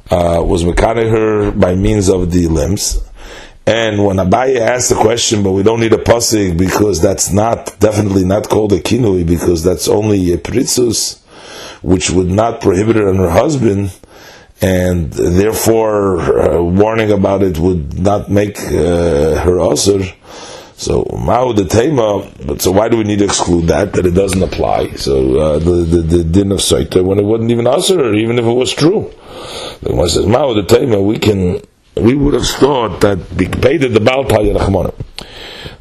uh, 0.09 0.41
was 0.45 0.63
mechanic 0.63 1.07
her 1.07 1.51
by 1.51 1.75
means 1.75 2.09
of 2.09 2.31
the 2.31 2.47
limbs. 2.47 3.01
And 3.65 4.03
when 4.05 4.17
Abaye 4.17 4.59
asked 4.59 4.89
the 4.89 4.95
question, 4.95 5.43
but 5.43 5.51
we 5.51 5.63
don't 5.63 5.79
need 5.79 5.93
a 5.93 5.99
pasig 5.99 6.57
because 6.57 7.01
that's 7.01 7.31
not 7.31 7.79
definitely 7.79 8.23
not 8.23 8.49
called 8.49 8.73
a 8.73 8.79
kinui 8.79 9.25
because 9.25 9.63
that's 9.63 9.87
only 9.87 10.31
a 10.31 10.37
pritzus, 10.37 11.21
which 11.81 12.09
would 12.09 12.29
not 12.29 12.61
prohibit 12.61 12.95
her 12.95 13.07
and 13.07 13.19
her 13.19 13.29
husband. 13.29 13.91
And 14.61 15.11
therefore 15.11 16.19
uh, 16.19 16.61
warning 16.61 17.11
about 17.11 17.41
it 17.41 17.57
would 17.57 17.99
not 17.99 18.29
make 18.29 18.57
uh, 18.59 19.41
her 19.41 19.57
usr. 19.57 20.13
So 20.75 21.05
Mao 21.13 21.53
the 21.53 21.65
Tema, 21.65 22.27
but 22.45 22.61
so 22.61 22.71
why 22.71 22.89
do 22.89 22.97
we 22.97 23.03
need 23.03 23.19
to 23.19 23.25
exclude 23.25 23.67
that? 23.67 23.93
That 23.93 24.05
it 24.07 24.15
doesn't 24.15 24.41
apply. 24.41 24.93
So 24.93 25.39
uh, 25.39 25.59
the, 25.59 25.71
the 25.71 26.01
the 26.01 26.23
din 26.23 26.51
of 26.51 26.59
Saita 26.59 27.03
when 27.03 27.19
it 27.19 27.23
wasn't 27.23 27.51
even 27.51 27.65
usr, 27.65 28.17
even 28.17 28.39
if 28.39 28.45
it 28.45 28.51
was 28.51 28.73
true. 28.73 29.11
The 29.81 29.93
one 29.95 30.09
says 30.09 30.25
Mao 30.25 30.53
the 30.53 30.63
Tema, 30.63 31.01
we 31.01 31.19
can 31.19 31.61
we 31.95 32.15
would 32.15 32.33
have 32.33 32.47
thought 32.47 33.01
that 33.01 33.19
paid 33.61 33.81
the 33.81 33.99
Baal 33.99 34.25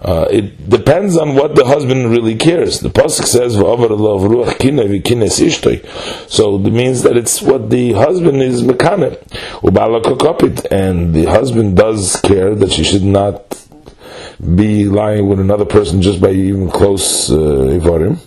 uh, 0.03 0.27
it 0.31 0.69
depends 0.71 1.17
on 1.17 1.35
what 1.35 1.55
the 1.55 1.65
husband 1.65 2.11
really 2.11 2.35
cares. 2.35 2.81
The 2.81 2.89
pasuk 2.89 3.25
says, 3.25 3.55
So 6.35 6.57
it 6.57 6.73
means 6.73 7.03
that 7.03 7.17
it's 7.19 7.43
what 7.43 7.69
the 7.69 7.93
husband 7.93 8.43
is 8.43 8.63
mekanim, 8.63 9.19
and 10.71 11.15
the 11.15 11.25
husband 11.27 11.77
does 11.77 12.21
care 12.23 12.55
that 12.55 12.73
she 12.73 12.83
should 12.83 13.05
not 13.05 13.57
be 14.57 14.87
lying 14.87 15.29
with 15.29 15.39
another 15.39 15.67
person 15.67 16.01
just 16.01 16.19
by 16.19 16.31
even 16.31 16.71
close 16.71 17.31
uh, 17.31 17.35
ivarim. 17.35 18.19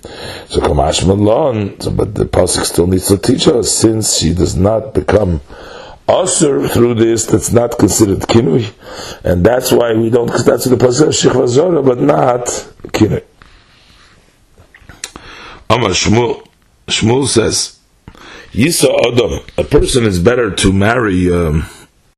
So 0.48 0.62
kamash 0.62 1.08
malon. 1.08 1.76
But 1.96 2.14
the 2.14 2.26
pasuk 2.26 2.66
still 2.66 2.86
needs 2.86 3.08
to 3.08 3.18
teach 3.18 3.48
us 3.48 3.72
since 3.72 4.18
she 4.18 4.36
does 4.36 4.56
not 4.56 4.94
become 4.94 5.42
Usr 6.08 6.70
through 6.70 6.96
this 6.96 7.26
that's 7.26 7.52
not 7.52 7.78
considered 7.78 8.20
kinui, 8.20 8.74
and 9.24 9.46
that's 9.46 9.72
why 9.72 9.94
we 9.94 10.10
don't. 10.10 10.26
Because 10.26 10.46
that's 10.46 10.66
the 10.66 10.76
pasuk 10.76 11.10
shikva 11.10 11.48
zora, 11.48 11.82
but 11.82 12.00
not 12.00 12.46
kinui. 12.88 13.24
Amar 15.70 15.90
Shmuel. 15.90 16.48
Shmuel 16.88 17.28
says, 17.28 17.80
Yisa 18.52 18.94
Adam, 19.08 19.40
a 19.58 19.64
person 19.64 20.06
is 20.06 20.20
better 20.20 20.52
to 20.52 20.74
marry. 20.74 21.34
Um, 21.34 21.66